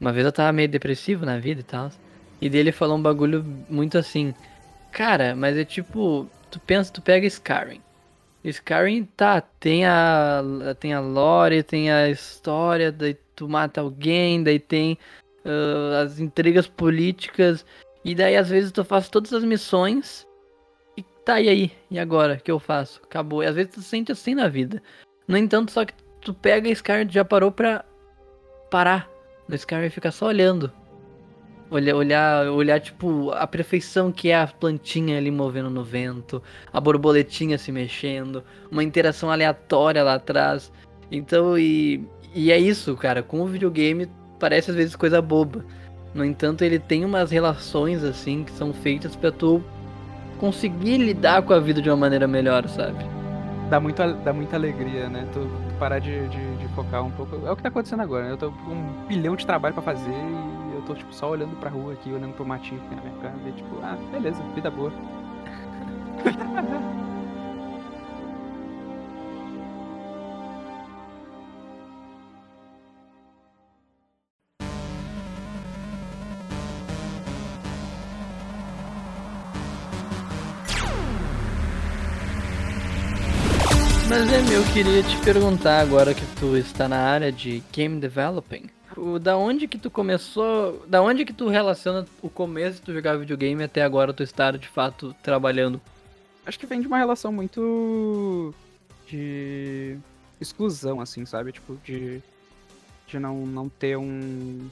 uma 0.00 0.12
vez 0.12 0.24
eu 0.24 0.32
tava 0.32 0.52
meio 0.52 0.68
depressivo 0.68 1.26
na 1.26 1.38
vida 1.38 1.60
e 1.60 1.64
tal, 1.64 1.90
e 2.40 2.48
dele 2.48 2.70
falou 2.70 2.96
um 2.96 3.02
bagulho 3.02 3.44
muito 3.68 3.98
assim, 3.98 4.34
cara, 4.92 5.34
mas 5.34 5.56
é 5.56 5.64
tipo, 5.64 6.28
tu 6.50 6.60
pensa, 6.60 6.92
tu 6.92 7.02
pega 7.02 7.26
Skyrim. 7.26 7.80
Skyrim 8.50 9.04
tá, 9.16 9.40
tem 9.40 9.84
a, 9.84 10.42
tem 10.78 10.94
a 10.94 11.00
lore, 11.00 11.62
tem 11.62 11.90
a 11.90 12.08
história, 12.08 12.92
daí 12.92 13.16
tu 13.34 13.48
mata 13.48 13.80
alguém, 13.80 14.42
daí 14.42 14.58
tem 14.58 14.98
ah, 15.44 16.02
as 16.02 16.20
intrigas 16.20 16.66
políticas, 16.66 17.64
e 18.04 18.14
daí 18.14 18.36
às 18.36 18.48
vezes 18.48 18.70
tu 18.70 18.84
faz 18.84 19.08
todas 19.08 19.32
as 19.32 19.42
missões 19.42 20.26
e 20.96 21.02
tá, 21.24 21.40
e 21.40 21.48
aí? 21.48 21.72
E 21.90 21.98
agora? 21.98 22.34
O 22.34 22.40
que 22.40 22.50
eu 22.50 22.58
faço? 22.58 23.00
Acabou. 23.04 23.42
E 23.42 23.46
às 23.46 23.54
vezes 23.54 23.74
tu 23.74 23.82
se 23.82 23.88
sente 23.88 24.12
assim 24.12 24.34
na 24.34 24.48
vida. 24.48 24.82
No 25.26 25.36
entanto, 25.36 25.72
só 25.72 25.84
que 25.84 25.92
tu 26.20 26.32
pega 26.32 26.68
Skyrim, 26.68 27.08
tu 27.08 27.12
já 27.12 27.24
parou 27.24 27.50
pra 27.50 27.84
parar 28.70 29.08
no 29.48 29.54
Skyrim 29.54 29.86
e 29.86 29.90
fica 29.90 30.10
só 30.10 30.26
olhando. 30.26 30.72
Olhar, 31.68 31.96
olhar, 31.96 32.46
olhar, 32.50 32.80
tipo, 32.80 33.30
a 33.32 33.46
perfeição 33.46 34.12
que 34.12 34.30
é 34.30 34.40
a 34.40 34.46
plantinha 34.46 35.18
ali 35.18 35.32
movendo 35.32 35.68
no 35.68 35.82
vento, 35.82 36.40
a 36.72 36.80
borboletinha 36.80 37.58
se 37.58 37.72
mexendo, 37.72 38.44
uma 38.70 38.84
interação 38.84 39.30
aleatória 39.30 40.04
lá 40.04 40.14
atrás. 40.14 40.72
Então, 41.10 41.58
e, 41.58 42.06
e 42.34 42.52
é 42.52 42.58
isso, 42.58 42.94
cara. 42.96 43.22
Com 43.22 43.40
o 43.40 43.46
videogame 43.46 44.08
parece 44.38 44.70
às 44.70 44.76
vezes 44.76 44.94
coisa 44.94 45.20
boba. 45.20 45.64
No 46.14 46.24
entanto, 46.24 46.62
ele 46.62 46.78
tem 46.78 47.04
umas 47.04 47.30
relações 47.30 48.04
assim 48.04 48.44
que 48.44 48.52
são 48.52 48.72
feitas 48.72 49.16
pra 49.16 49.32
tu 49.32 49.62
conseguir 50.38 50.98
lidar 50.98 51.42
com 51.42 51.52
a 51.52 51.58
vida 51.60 51.82
de 51.82 51.90
uma 51.90 51.96
maneira 51.96 52.26
melhor, 52.26 52.68
sabe? 52.68 53.04
Dá, 53.68 53.80
muito, 53.80 54.00
dá 54.24 54.32
muita 54.32 54.56
alegria, 54.56 55.08
né? 55.08 55.26
Tu, 55.32 55.40
tu 55.40 55.74
parar 55.78 55.98
de, 55.98 56.28
de, 56.28 56.56
de 56.56 56.68
focar 56.74 57.04
um 57.04 57.10
pouco. 57.10 57.44
É 57.44 57.50
o 57.50 57.56
que 57.56 57.62
tá 57.62 57.68
acontecendo 57.68 58.00
agora, 58.00 58.26
né? 58.26 58.32
Eu 58.32 58.36
tô 58.36 58.52
com 58.52 58.72
um 58.72 59.06
bilhão 59.08 59.34
de 59.34 59.44
trabalho 59.44 59.74
pra 59.74 59.82
fazer 59.82 60.10
e 60.10 60.55
tô, 60.86 60.94
tipo, 60.94 61.12
só 61.12 61.30
olhando 61.30 61.56
pra 61.56 61.68
rua 61.68 61.92
aqui, 61.92 62.10
olhando 62.10 62.34
pro 62.34 62.46
matinho 62.46 62.80
tem 62.88 62.96
na 62.96 63.02
minha 63.02 63.16
casa 63.18 63.48
e, 63.48 63.52
tipo, 63.52 63.78
ah, 63.82 63.98
beleza, 64.12 64.42
vida 64.54 64.70
boa. 64.70 64.92
Mas 84.08 84.32
é 84.32 84.56
eu 84.56 84.62
queria 84.72 85.02
te 85.02 85.16
perguntar 85.18 85.80
agora 85.80 86.14
que 86.14 86.24
tu 86.36 86.56
está 86.56 86.88
na 86.88 86.96
área 86.96 87.32
de 87.32 87.62
game 87.72 88.00
developing. 88.00 88.75
O, 88.96 89.18
da 89.18 89.36
onde 89.36 89.68
que 89.68 89.78
tu 89.78 89.90
começou, 89.90 90.84
da 90.86 91.02
onde 91.02 91.24
que 91.24 91.32
tu 91.32 91.48
relaciona 91.48 92.06
o 92.22 92.30
começo 92.30 92.76
de 92.76 92.82
tu 92.82 92.92
jogar 92.92 93.18
videogame 93.18 93.62
até 93.62 93.82
agora 93.82 94.12
tu 94.12 94.22
estar 94.22 94.56
de 94.56 94.68
fato 94.68 95.14
trabalhando? 95.22 95.80
Acho 96.46 96.58
que 96.58 96.66
vem 96.66 96.80
de 96.80 96.86
uma 96.86 96.96
relação 96.96 97.30
muito 97.30 98.54
de 99.06 99.98
exclusão, 100.40 101.00
assim, 101.00 101.26
sabe? 101.26 101.52
Tipo, 101.52 101.76
de, 101.84 102.22
de 103.06 103.18
não, 103.18 103.46
não 103.46 103.68
ter 103.68 103.96
um. 103.96 104.68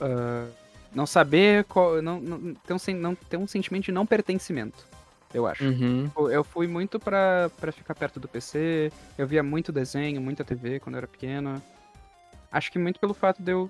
ah, 0.00 0.46
não 0.94 1.06
saber 1.06 1.64
qual. 1.64 2.00
Não, 2.00 2.20
não, 2.20 2.54
ter 2.54 2.72
um, 2.72 2.94
não 2.96 3.14
ter 3.14 3.36
um 3.36 3.46
sentimento 3.46 3.84
de 3.84 3.92
não 3.92 4.06
pertencimento, 4.06 4.86
eu 5.32 5.46
acho. 5.46 5.64
Uhum. 5.64 6.04
Tipo, 6.04 6.30
Eu 6.30 6.44
fui 6.44 6.66
muito 6.66 7.00
pra, 7.00 7.50
pra 7.60 7.72
ficar 7.72 7.94
perto 7.94 8.20
do 8.20 8.28
PC, 8.28 8.92
eu 9.18 9.26
via 9.26 9.42
muito 9.42 9.72
desenho, 9.72 10.20
muita 10.20 10.44
TV 10.44 10.78
quando 10.78 10.94
eu 10.94 10.98
era 10.98 11.08
pequeno. 11.08 11.60
Acho 12.54 12.70
que 12.70 12.78
muito 12.78 13.00
pelo 13.00 13.12
fato 13.12 13.42
de 13.42 13.50
eu 13.50 13.68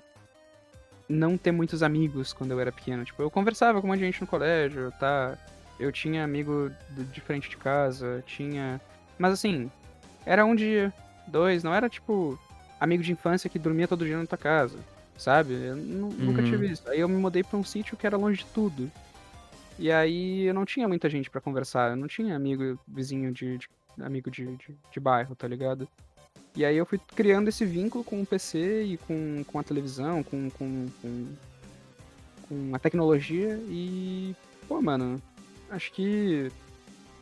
não 1.09 1.37
ter 1.39 1.51
muitos 1.51 1.81
amigos 1.81 2.31
quando 2.33 2.51
eu 2.51 2.59
era 2.59 2.71
pequeno. 2.71 3.03
Tipo, 3.03 3.23
eu 3.23 3.31
conversava 3.31 3.81
com 3.81 3.87
um 3.87 3.89
monte 3.89 3.99
de 3.99 4.05
gente 4.05 4.21
no 4.21 4.27
colégio, 4.27 4.91
tá? 4.99 5.35
Eu 5.79 5.91
tinha 5.91 6.23
amigo 6.23 6.71
de 7.11 7.19
frente 7.19 7.49
de 7.49 7.57
casa, 7.57 8.23
tinha. 8.27 8.79
Mas 9.17 9.33
assim, 9.33 9.71
era 10.23 10.45
um 10.45 10.55
dia, 10.55 10.93
dois, 11.27 11.63
não 11.63 11.73
era 11.73 11.89
tipo 11.89 12.39
amigo 12.79 13.01
de 13.01 13.11
infância 13.11 13.49
que 13.49 13.57
dormia 13.57 13.87
todo 13.87 14.05
dia 14.05 14.17
na 14.17 14.25
tua 14.27 14.37
casa, 14.37 14.77
sabe? 15.17 15.53
Eu 15.53 15.75
nu- 15.75 16.11
nunca 16.11 16.41
Uhum. 16.43 16.47
tive 16.47 16.67
isso. 16.71 16.87
Aí 16.87 16.99
eu 16.99 17.09
me 17.09 17.15
mudei 17.17 17.43
pra 17.43 17.57
um 17.57 17.63
sítio 17.63 17.97
que 17.97 18.05
era 18.05 18.15
longe 18.17 18.39
de 18.43 18.45
tudo. 18.47 18.91
E 19.79 19.91
aí 19.91 20.43
eu 20.43 20.53
não 20.53 20.63
tinha 20.63 20.87
muita 20.87 21.09
gente 21.09 21.29
pra 21.29 21.41
conversar, 21.41 21.89
eu 21.91 21.95
não 21.95 22.07
tinha 22.07 22.35
amigo 22.35 22.79
vizinho 22.87 23.31
de, 23.33 23.57
de- 23.57 23.69
amigo 23.99 24.29
de, 24.29 24.45
de, 24.57 24.77
de 24.91 24.99
bairro, 24.99 25.35
tá 25.35 25.47
ligado? 25.47 25.87
E 26.55 26.63
aí 26.63 26.77
eu 26.77 26.85
fui 26.85 26.99
criando 27.15 27.49
esse 27.49 27.65
vínculo 27.65 28.03
com 28.03 28.21
o 28.21 28.25
PC 28.25 28.83
e 28.83 28.97
com, 28.97 29.43
com 29.45 29.59
a 29.59 29.63
televisão, 29.63 30.23
com, 30.23 30.49
com, 30.49 30.87
com, 31.01 31.27
com 32.47 32.75
a 32.75 32.79
tecnologia 32.79 33.59
e, 33.67 34.33
pô, 34.67 34.81
mano, 34.81 35.21
acho 35.69 35.91
que 35.91 36.49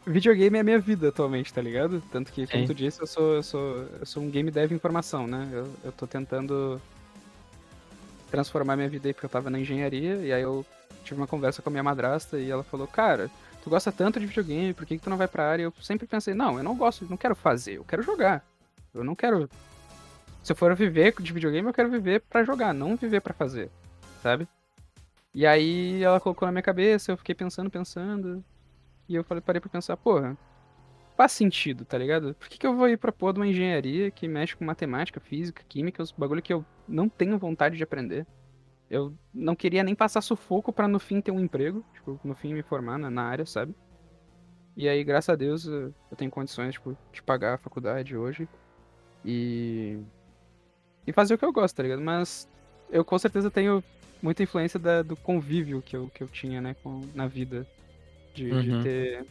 videogame 0.05 0.57
é 0.57 0.61
a 0.61 0.63
minha 0.63 0.79
vida 0.79 1.09
atualmente, 1.09 1.51
tá 1.51 1.61
ligado? 1.61 2.01
Tanto 2.11 2.31
que, 2.31 2.45
como 2.45 2.61
Sim. 2.61 2.67
tu 2.67 2.75
disse, 2.75 3.01
eu 3.01 3.07
sou, 3.07 3.33
eu 3.33 3.43
sou, 3.43 3.87
eu 3.99 4.05
sou 4.05 4.21
um 4.21 4.29
game 4.29 4.51
dev 4.51 4.71
em 4.71 4.79
formação, 4.79 5.25
né? 5.25 5.49
Eu, 5.51 5.73
eu 5.83 5.91
tô 5.91 6.05
tentando 6.05 6.79
transformar 8.29 8.75
minha 8.75 8.89
vida 8.89 9.07
aí 9.07 9.13
porque 9.13 9.25
eu 9.25 9.29
tava 9.29 9.49
na 9.49 9.59
engenharia 9.59 10.15
e 10.17 10.33
aí 10.33 10.41
eu 10.41 10.65
tive 11.03 11.19
uma 11.19 11.27
conversa 11.27 11.61
com 11.61 11.69
a 11.69 11.71
minha 11.71 11.83
madrasta 11.83 12.39
e 12.39 12.49
ela 12.49 12.63
falou, 12.63 12.87
cara, 12.87 13.29
tu 13.63 13.69
gosta 13.69 13.91
tanto 13.91 14.19
de 14.19 14.25
videogame, 14.25 14.73
por 14.73 14.85
que, 14.85 14.97
que 14.97 15.03
tu 15.03 15.09
não 15.09 15.17
vai 15.17 15.27
pra 15.27 15.49
área? 15.49 15.63
Eu 15.63 15.73
sempre 15.81 16.05
pensei, 16.05 16.33
não, 16.33 16.57
eu 16.57 16.63
não 16.63 16.75
gosto, 16.75 17.07
não 17.09 17.17
quero 17.17 17.35
fazer, 17.35 17.77
eu 17.77 17.83
quero 17.83 18.03
jogar. 18.03 18.45
Eu 18.93 19.03
não 19.03 19.15
quero. 19.15 19.49
Se 20.43 20.51
eu 20.51 20.55
for 20.55 20.75
viver 20.75 21.13
de 21.19 21.33
videogame, 21.33 21.67
eu 21.67 21.73
quero 21.73 21.89
viver 21.89 22.21
pra 22.21 22.43
jogar, 22.43 22.73
não 22.73 22.95
viver 22.95 23.21
pra 23.21 23.33
fazer, 23.33 23.71
sabe? 24.21 24.47
E 25.33 25.47
aí 25.47 26.03
ela 26.03 26.19
colocou 26.19 26.45
na 26.45 26.51
minha 26.51 26.61
cabeça, 26.61 27.11
eu 27.11 27.17
fiquei 27.17 27.33
pensando, 27.33 27.69
pensando. 27.69 28.43
E 29.09 29.15
eu 29.15 29.23
falei, 29.23 29.41
parei 29.41 29.59
pra 29.59 29.69
pensar, 29.69 29.97
porra, 29.97 30.37
faz 31.17 31.31
sentido, 31.31 31.85
tá 31.85 31.97
ligado? 31.97 32.35
Por 32.35 32.47
que, 32.49 32.57
que 32.57 32.67
eu 32.67 32.75
vou 32.75 32.87
ir 32.87 32.97
pra 32.97 33.11
porra 33.11 33.33
de 33.33 33.39
uma 33.39 33.47
engenharia 33.47 34.11
que 34.11 34.27
mexe 34.27 34.55
com 34.55 34.65
matemática, 34.65 35.19
física, 35.19 35.63
química, 35.67 36.03
os 36.03 36.11
bagulho 36.11 36.41
que 36.41 36.53
eu 36.53 36.63
não 36.87 37.09
tenho 37.09 37.39
vontade 37.39 37.77
de 37.77 37.83
aprender? 37.83 38.27
Eu 38.89 39.13
não 39.33 39.55
queria 39.55 39.83
nem 39.83 39.95
passar 39.95 40.21
sufoco 40.21 40.71
pra 40.71 40.87
no 40.87 40.99
fim 40.99 41.19
ter 41.19 41.31
um 41.31 41.39
emprego, 41.39 41.83
tipo, 41.93 42.19
no 42.23 42.35
fim 42.35 42.53
me 42.53 42.61
formar 42.61 42.99
na, 42.99 43.09
na 43.09 43.23
área, 43.23 43.45
sabe? 43.45 43.73
E 44.75 44.87
aí, 44.89 45.03
graças 45.03 45.29
a 45.29 45.35
Deus, 45.35 45.65
eu 45.65 45.93
eu 46.11 46.17
tenho 46.17 46.29
condições, 46.29 46.73
tipo, 46.73 46.95
de 47.11 47.23
pagar 47.23 47.55
a 47.55 47.57
faculdade 47.57 48.15
hoje 48.15 48.47
e. 49.25 49.97
E 51.05 51.11
fazer 51.11 51.33
o 51.33 51.37
que 51.37 51.43
eu 51.45 51.51
gosto, 51.51 51.75
tá 51.75 51.83
ligado? 51.83 52.01
Mas 52.01 52.47
eu 52.89 53.03
com 53.03 53.17
certeza 53.19 53.51
tenho 53.51 53.83
muita 54.21 54.41
influência 54.43 54.79
da- 54.79 55.01
do 55.01 55.15
convívio 55.17 55.81
que 55.81 55.95
eu, 55.97 56.09
que 56.13 56.23
eu 56.23 56.27
tinha, 56.27 56.61
né, 56.61 56.75
com, 56.83 57.01
na 57.13 57.27
vida. 57.27 57.67
De, 58.33 58.49
de 58.49 58.71
Uhum. 58.71 58.81
ter 58.83 59.25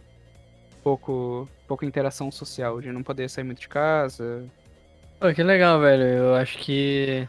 pouco, 0.82 1.48
pouca 1.66 1.84
interação 1.86 2.30
social, 2.30 2.80
de 2.80 2.92
não 2.92 3.02
poder 3.02 3.28
sair 3.28 3.42
muito 3.44 3.60
de 3.60 3.68
casa. 3.68 4.44
Pô, 5.18 5.32
que 5.32 5.42
legal, 5.42 5.80
velho. 5.80 6.02
Eu 6.04 6.34
acho 6.36 6.58
que 6.58 7.26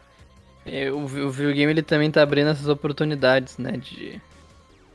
é, 0.66 0.90
o 0.92 1.06
vi- 1.06 1.22
o 1.22 1.30
videogame 1.30 1.72
ele 1.72 1.82
também 1.82 2.10
tá 2.10 2.22
abrindo 2.22 2.50
essas 2.50 2.68
oportunidades, 2.68 3.58
né? 3.58 3.72
De 3.72 4.20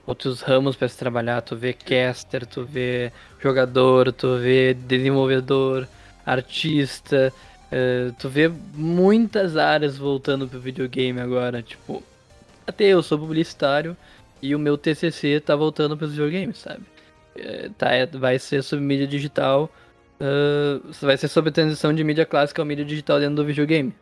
outros 0.05 0.41
ramos 0.41 0.75
pra 0.75 0.87
se 0.87 0.97
trabalhar. 0.97 1.41
Tu 1.41 1.55
vê 1.57 1.73
caster, 1.73 2.45
tu 2.45 2.63
vê 2.65 3.11
jogador, 3.41 4.13
tu 4.13 4.37
vê 4.37 4.73
desenvolvedor, 4.73 5.87
artista. 6.25 7.33
Eh, 7.71 8.11
tu 8.19 8.29
vê 8.29 8.51
muitas 8.73 9.57
áreas 9.57 9.97
voltando 9.97 10.47
pro 10.47 10.59
videogame 10.59 11.19
agora. 11.19 11.61
Tipo, 11.61 12.03
até 12.65 12.85
eu 12.85 13.01
sou 13.03 13.17
publicitário 13.17 13.95
e 14.41 14.55
o 14.55 14.59
meu 14.59 14.77
TCC 14.77 15.39
tá 15.39 15.55
voltando 15.55 15.97
pros 15.97 16.11
videogames, 16.11 16.57
sabe? 16.57 16.81
Eh, 17.35 17.69
tá, 17.77 17.91
é- 17.91 18.05
vai 18.05 18.39
ser 18.39 18.63
sobre 18.63 18.85
mídia 18.85 19.07
digital. 19.07 19.69
ah, 20.21 20.81
vai 21.01 21.15
ser 21.17 21.29
sobre 21.29 21.49
a 21.49 21.53
transição 21.53 21.93
de 21.93 22.03
mídia 22.03 22.25
clássica 22.25 22.61
ao 22.61 22.65
mídia 22.65 22.83
digital 22.83 23.19
dentro 23.19 23.35
do 23.37 23.45
videogame. 23.45 23.93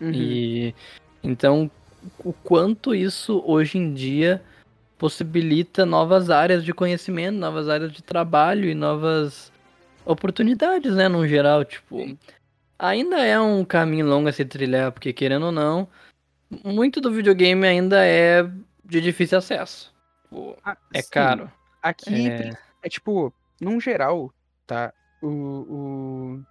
Uhum. 0.00 0.12
E 0.14 0.74
então, 1.22 1.70
o 2.24 2.32
quanto 2.32 2.94
isso 2.94 3.42
hoje 3.46 3.76
em 3.78 3.92
dia 3.92 4.42
possibilita 4.96 5.84
novas 5.84 6.30
áreas 6.30 6.64
de 6.64 6.72
conhecimento, 6.72 7.36
novas 7.36 7.68
áreas 7.68 7.92
de 7.92 8.02
trabalho 8.02 8.68
e 8.68 8.74
novas 8.74 9.52
oportunidades, 10.04 10.94
né, 10.94 11.06
no 11.06 11.26
geral, 11.28 11.64
tipo, 11.64 12.16
ainda 12.78 13.18
é 13.24 13.38
um 13.40 13.64
caminho 13.64 14.06
longo 14.06 14.28
a 14.28 14.32
se 14.32 14.44
trilhar, 14.44 14.92
porque 14.92 15.12
querendo 15.12 15.46
ou 15.46 15.52
não, 15.52 15.88
muito 16.64 17.00
do 17.00 17.10
videogame 17.12 17.66
ainda 17.66 18.04
é 18.04 18.42
de 18.84 19.00
difícil 19.00 19.38
acesso. 19.38 19.94
Tipo, 20.24 20.56
Ah, 20.64 20.76
é 20.94 21.02
sim, 21.02 21.08
caro. 21.10 21.52
Aqui 21.82 22.28
É, 22.28 22.50
É 22.82 22.88
tipo, 22.88 23.32
num 23.60 23.80
geral, 23.80 24.32
tá? 24.66 24.92
O, 25.20 25.28
o- 25.28 26.42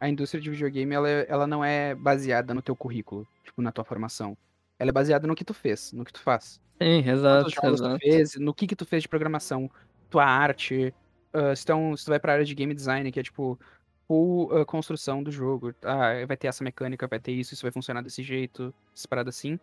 a 0.00 0.08
indústria 0.08 0.40
de 0.40 0.50
videogame, 0.50 0.94
ela, 0.94 1.08
ela 1.08 1.46
não 1.46 1.64
é 1.64 1.94
baseada 1.94 2.54
no 2.54 2.62
teu 2.62 2.76
currículo, 2.76 3.26
tipo, 3.44 3.60
na 3.62 3.72
tua 3.72 3.84
formação. 3.84 4.36
Ela 4.78 4.90
é 4.90 4.92
baseada 4.92 5.26
no 5.26 5.34
que 5.34 5.44
tu 5.44 5.54
fez, 5.54 5.92
no 5.92 6.04
que 6.04 6.12
tu 6.12 6.20
faz. 6.20 6.60
sim, 6.80 6.98
exato, 7.08 7.48
exato. 7.48 7.98
fez, 7.98 8.36
no 8.36 8.54
que 8.54 8.66
que 8.66 8.76
tu 8.76 8.84
fez 8.84 9.02
de 9.02 9.08
programação, 9.08 9.70
tua 10.10 10.24
arte, 10.24 10.94
ah, 11.32 11.56
se, 11.56 11.64
tu 11.64 11.72
é 11.72 11.74
um- 11.74 11.96
se 11.96 12.04
tu 12.04 12.08
vai 12.10 12.20
pra 12.20 12.34
área 12.34 12.44
de 12.44 12.54
game 12.54 12.74
design, 12.74 13.10
que 13.10 13.18
é 13.18 13.22
tipo, 13.22 13.58
full 14.06 14.56
ah, 14.56 14.64
construção 14.64 15.22
do 15.22 15.30
jogo. 15.30 15.74
Ah, 15.82 16.24
vai 16.26 16.36
ter 16.36 16.46
essa 16.46 16.64
mecânica, 16.64 17.06
vai 17.06 17.18
ter 17.18 17.32
isso, 17.32 17.54
isso 17.54 17.62
vai 17.62 17.72
funcionar 17.72 18.02
desse 18.02 18.22
jeito, 18.22 18.74
essa 18.94 19.06
parada 19.08 19.30
assim. 19.30 19.58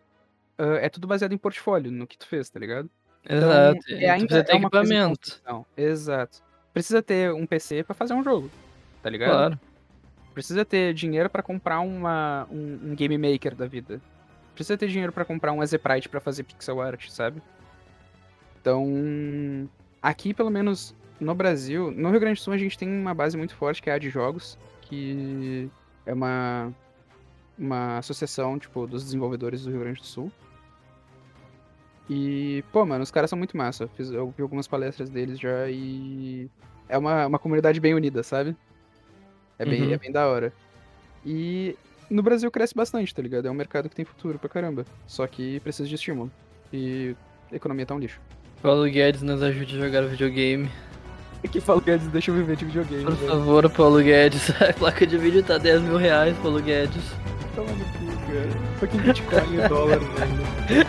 Ah, 0.58 0.78
é 0.80 0.88
tudo 0.88 1.06
baseado 1.06 1.32
em 1.32 1.38
portfólio, 1.38 1.90
no 1.90 2.06
que 2.06 2.18
tu 2.18 2.26
fez, 2.26 2.48
tá 2.48 2.58
ligado? 2.58 2.88
Exato. 3.28 3.80
Então, 3.86 3.98
é, 3.98 4.10
ainda 4.10 4.26
precisa 4.26 4.44
ter 4.44 4.52
é 4.52 4.56
equipamento. 4.56 5.42
Exato. 5.76 6.42
Precisa 6.72 7.02
ter 7.02 7.32
um 7.32 7.46
PC 7.46 7.84
pra 7.84 7.94
fazer 7.94 8.14
um 8.14 8.22
jogo, 8.22 8.50
tá 9.02 9.08
ligado? 9.08 9.30
Claro. 9.30 9.60
Precisa 10.34 10.64
ter 10.64 10.92
dinheiro 10.92 11.30
pra 11.30 11.42
comprar 11.42 11.80
uma, 11.80 12.46
um, 12.50 12.90
um 12.90 12.94
game 12.94 13.16
maker 13.16 13.54
da 13.54 13.66
vida. 13.66 14.00
Precisa 14.54 14.76
ter 14.76 14.88
dinheiro 14.88 15.12
pra 15.12 15.24
comprar 15.24 15.52
um 15.52 15.62
Ezeprite 15.62 16.08
pra 16.08 16.20
fazer 16.20 16.42
pixel 16.42 16.80
art, 16.80 17.08
sabe? 17.08 17.40
Então, 18.60 19.68
aqui 20.02 20.34
pelo 20.34 20.50
menos 20.50 20.94
no 21.20 21.34
Brasil, 21.34 21.90
no 21.90 22.10
Rio 22.10 22.20
Grande 22.20 22.40
do 22.40 22.42
Sul 22.42 22.52
a 22.52 22.58
gente 22.58 22.76
tem 22.78 22.88
uma 22.88 23.14
base 23.14 23.36
muito 23.36 23.54
forte 23.54 23.80
que 23.82 23.88
é 23.90 23.94
a 23.94 23.98
de 23.98 24.10
jogos, 24.10 24.58
que 24.82 25.68
é 26.06 26.12
uma 26.12 26.72
uma 27.56 27.98
associação, 27.98 28.58
tipo, 28.58 28.84
dos 28.86 29.04
desenvolvedores 29.04 29.62
do 29.64 29.70
Rio 29.70 29.80
Grande 29.80 30.00
do 30.00 30.06
Sul. 30.06 30.32
E, 32.10 32.62
pô, 32.72 32.84
mano, 32.84 33.02
os 33.02 33.10
caras 33.10 33.30
são 33.30 33.38
muito 33.38 33.56
massa. 33.56 33.88
Fiz, 33.96 34.10
eu 34.10 34.32
vi 34.36 34.42
algumas 34.42 34.66
palestras 34.66 35.08
deles 35.08 35.38
já 35.38 35.68
e 35.70 36.50
é 36.88 36.98
uma, 36.98 37.26
uma 37.26 37.38
comunidade 37.38 37.80
bem 37.80 37.94
unida, 37.94 38.22
sabe? 38.22 38.56
É 39.58 39.64
bem, 39.64 39.82
Uhum. 39.82 39.92
é 39.92 39.98
bem 39.98 40.10
da 40.12 40.26
hora. 40.28 40.52
E 41.24 41.76
no 42.10 42.22
Brasil 42.22 42.50
cresce 42.50 42.74
bastante, 42.74 43.14
tá 43.14 43.22
ligado? 43.22 43.46
É 43.46 43.50
um 43.50 43.54
mercado 43.54 43.88
que 43.88 43.94
tem 43.96 44.04
futuro 44.04 44.38
pra 44.38 44.48
caramba. 44.48 44.84
Só 45.06 45.26
que 45.26 45.60
precisa 45.60 45.88
de 45.88 45.94
estímulo. 45.94 46.30
E 46.72 47.14
a 47.50 47.56
economia 47.56 47.86
tá 47.86 47.94
um 47.94 47.98
lixo. 47.98 48.20
Paulo 48.60 48.84
Guedes 48.90 49.22
nos 49.22 49.42
ajude 49.42 49.76
a 49.76 49.86
jogar 49.86 50.02
videogame. 50.02 50.68
Que 51.52 51.60
fala 51.60 51.80
Guedes, 51.80 52.08
deixa 52.08 52.30
eu 52.30 52.34
viver 52.34 52.56
de 52.56 52.64
videogame. 52.64 53.04
Por 53.04 53.16
favor, 53.16 53.70
Paulo 53.70 54.02
Guedes. 54.02 54.50
A 54.60 54.72
placa 54.72 55.06
de 55.06 55.16
vídeo 55.16 55.42
tá 55.42 55.58
10 55.58 55.82
mil 55.82 55.96
reais, 55.96 56.36
Paulo 56.42 56.60
Guedes. 56.60 57.02
Toma 57.54 57.70
no 57.70 57.84
cu, 57.84 58.06
cara. 58.26 58.48
Fucking 58.80 58.98
Bitcoin 58.98 59.54
e 59.64 59.68
dólar, 59.68 59.98
velho. 60.18 60.86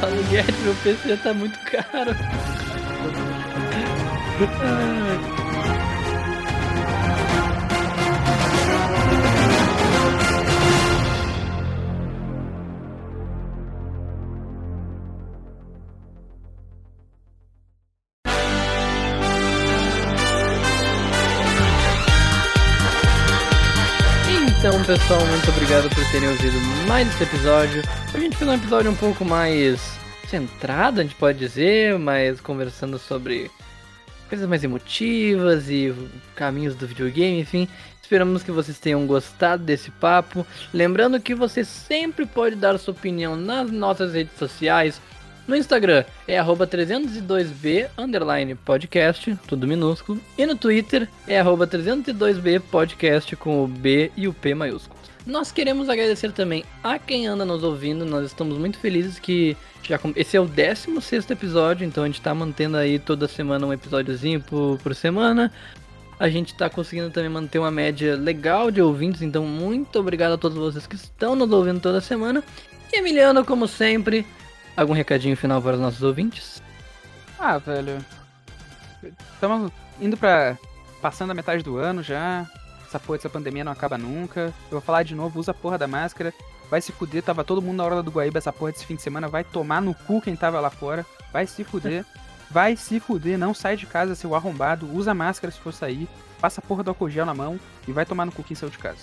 Paulo 0.00 0.22
Guedes, 0.30 0.60
meu 0.62 0.74
PC 0.82 1.16
tá 1.22 1.32
muito 1.32 1.58
caro. 1.70 2.14
Pessoal, 24.86 25.26
muito 25.26 25.50
obrigado 25.50 25.88
por 25.88 26.12
terem 26.12 26.28
ouvido 26.28 26.60
mais 26.86 27.08
esse 27.08 27.24
episódio. 27.24 27.82
A 28.14 28.18
gente 28.20 28.36
fez 28.36 28.48
um 28.48 28.54
episódio 28.54 28.88
um 28.88 28.94
pouco 28.94 29.24
mais 29.24 29.98
centrado, 30.28 31.00
a 31.00 31.02
gente 31.02 31.16
pode 31.16 31.40
dizer, 31.40 31.98
mas 31.98 32.40
conversando 32.40 32.96
sobre 32.96 33.50
coisas 34.28 34.48
mais 34.48 34.62
emotivas 34.62 35.68
e 35.68 35.92
caminhos 36.36 36.76
do 36.76 36.86
videogame, 36.86 37.40
enfim. 37.40 37.68
Esperamos 38.00 38.44
que 38.44 38.52
vocês 38.52 38.78
tenham 38.78 39.04
gostado 39.08 39.64
desse 39.64 39.90
papo. 39.90 40.46
Lembrando 40.72 41.18
que 41.18 41.34
você 41.34 41.64
sempre 41.64 42.24
pode 42.24 42.54
dar 42.54 42.78
sua 42.78 42.94
opinião 42.94 43.34
nas 43.34 43.68
nossas 43.72 44.14
redes 44.14 44.38
sociais. 44.38 45.00
No 45.46 45.54
Instagram 45.54 46.04
é 46.26 46.36
arroba 46.36 46.66
302b 46.66 47.88
underline 47.96 48.56
podcast, 48.56 49.38
tudo 49.46 49.66
minúsculo. 49.66 50.20
E 50.36 50.44
no 50.44 50.56
Twitter 50.56 51.08
é 51.26 51.38
arroba 51.38 51.68
302b 51.68 52.60
podcast 52.62 53.36
com 53.36 53.62
o 53.62 53.68
B 53.68 54.10
e 54.16 54.26
o 54.26 54.32
P 54.32 54.54
maiúsculo. 54.56 54.98
Nós 55.24 55.52
queremos 55.52 55.88
agradecer 55.88 56.32
também 56.32 56.64
a 56.82 56.98
quem 56.98 57.28
anda 57.28 57.44
nos 57.44 57.62
ouvindo. 57.62 58.04
Nós 58.04 58.26
estamos 58.26 58.58
muito 58.58 58.78
felizes 58.78 59.20
que 59.20 59.56
já 59.84 60.00
esse 60.16 60.36
é 60.36 60.40
o 60.40 60.46
16 60.46 61.30
episódio, 61.30 61.86
então 61.86 62.02
a 62.02 62.06
gente 62.06 62.20
tá 62.20 62.34
mantendo 62.34 62.76
aí 62.76 62.98
toda 62.98 63.28
semana 63.28 63.66
um 63.66 63.72
episódiozinho 63.72 64.40
por, 64.40 64.78
por 64.78 64.96
semana. 64.96 65.52
A 66.18 66.28
gente 66.28 66.54
tá 66.54 66.68
conseguindo 66.68 67.10
também 67.10 67.30
manter 67.30 67.60
uma 67.60 67.70
média 67.70 68.16
legal 68.16 68.68
de 68.70 68.82
ouvintes, 68.82 69.22
então 69.22 69.44
muito 69.44 70.00
obrigado 70.00 70.32
a 70.32 70.38
todos 70.38 70.58
vocês 70.58 70.88
que 70.88 70.96
estão 70.96 71.36
nos 71.36 71.52
ouvindo 71.52 71.78
toda 71.78 72.00
semana. 72.00 72.42
E 72.92 72.98
Emiliano, 72.98 73.44
como 73.44 73.68
sempre, 73.68 74.26
algum 74.76 74.92
recadinho 74.92 75.36
final 75.36 75.60
para 75.60 75.74
os 75.74 75.80
nossos 75.80 76.02
ouvintes? 76.02 76.62
Ah, 77.38 77.58
velho. 77.58 78.04
Estamos 79.34 79.70
indo 80.00 80.16
pra. 80.16 80.56
passando 81.00 81.30
a 81.30 81.34
metade 81.34 81.62
do 81.62 81.76
ano 81.76 82.02
já. 82.02 82.46
Essa 82.86 83.00
porra 83.00 83.18
dessa 83.18 83.28
pandemia 83.28 83.64
não 83.64 83.72
acaba 83.72 83.98
nunca. 83.98 84.40
Eu 84.40 84.72
vou 84.72 84.80
falar 84.80 85.02
de 85.02 85.14
novo, 85.14 85.40
usa 85.40 85.50
a 85.50 85.54
porra 85.54 85.76
da 85.76 85.88
máscara. 85.88 86.32
Vai 86.70 86.80
se 86.80 86.92
fuder, 86.92 87.22
tava 87.22 87.44
todo 87.44 87.62
mundo 87.62 87.76
na 87.76 87.84
hora 87.84 88.02
do 88.02 88.10
Guaíba 88.10 88.38
essa 88.38 88.52
porra 88.52 88.72
desse 88.72 88.86
fim 88.86 88.96
de 88.96 89.02
semana. 89.02 89.28
Vai 89.28 89.44
tomar 89.44 89.80
no 89.80 89.94
cu 89.94 90.20
quem 90.20 90.36
tava 90.36 90.60
lá 90.60 90.70
fora. 90.70 91.04
Vai 91.32 91.46
se 91.46 91.64
fuder. 91.64 92.04
Vai 92.48 92.76
se 92.76 93.00
fuder, 93.00 93.36
não 93.36 93.52
sai 93.52 93.76
de 93.76 93.86
casa, 93.86 94.14
seu 94.14 94.32
arrombado. 94.32 94.88
Usa 94.94 95.12
máscara 95.12 95.50
se 95.50 95.58
for 95.58 95.72
sair. 95.72 96.08
Passa 96.40 96.60
a 96.60 96.64
porra 96.64 96.84
do 96.84 96.90
álcool 96.90 97.10
gel 97.10 97.26
na 97.26 97.34
mão 97.34 97.58
e 97.88 97.92
vai 97.92 98.06
tomar 98.06 98.24
no 98.24 98.30
cu 98.30 98.44
quem 98.44 98.54
saiu 98.54 98.70
de 98.70 98.78
casa. 98.78 99.00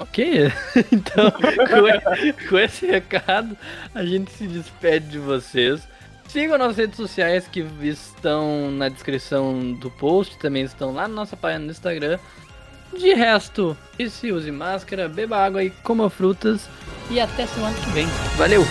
Ok, 0.00 0.50
então 0.90 1.30
com, 1.30 2.48
com 2.48 2.58
esse 2.58 2.86
recado 2.86 3.56
a 3.94 4.02
gente 4.02 4.30
se 4.32 4.46
despede 4.46 5.08
de 5.08 5.18
vocês. 5.18 5.86
Sigam 6.26 6.56
nossas 6.56 6.76
redes 6.78 6.96
sociais 6.96 7.46
que 7.46 7.66
estão 7.82 8.70
na 8.70 8.88
descrição 8.88 9.72
do 9.74 9.90
post, 9.90 10.38
também 10.38 10.62
estão 10.62 10.92
lá 10.92 11.06
na 11.06 11.14
nossa 11.14 11.36
página 11.36 11.66
no 11.66 11.70
Instagram. 11.70 12.18
De 12.96 13.12
resto, 13.14 13.76
se 14.08 14.32
use 14.32 14.50
máscara, 14.50 15.08
beba 15.08 15.36
água 15.36 15.62
e 15.62 15.70
coma 15.70 16.08
frutas. 16.08 16.68
E 17.10 17.20
até 17.20 17.46
semana 17.46 17.76
que 17.76 17.90
vem. 17.90 18.06
Valeu! 18.36 18.64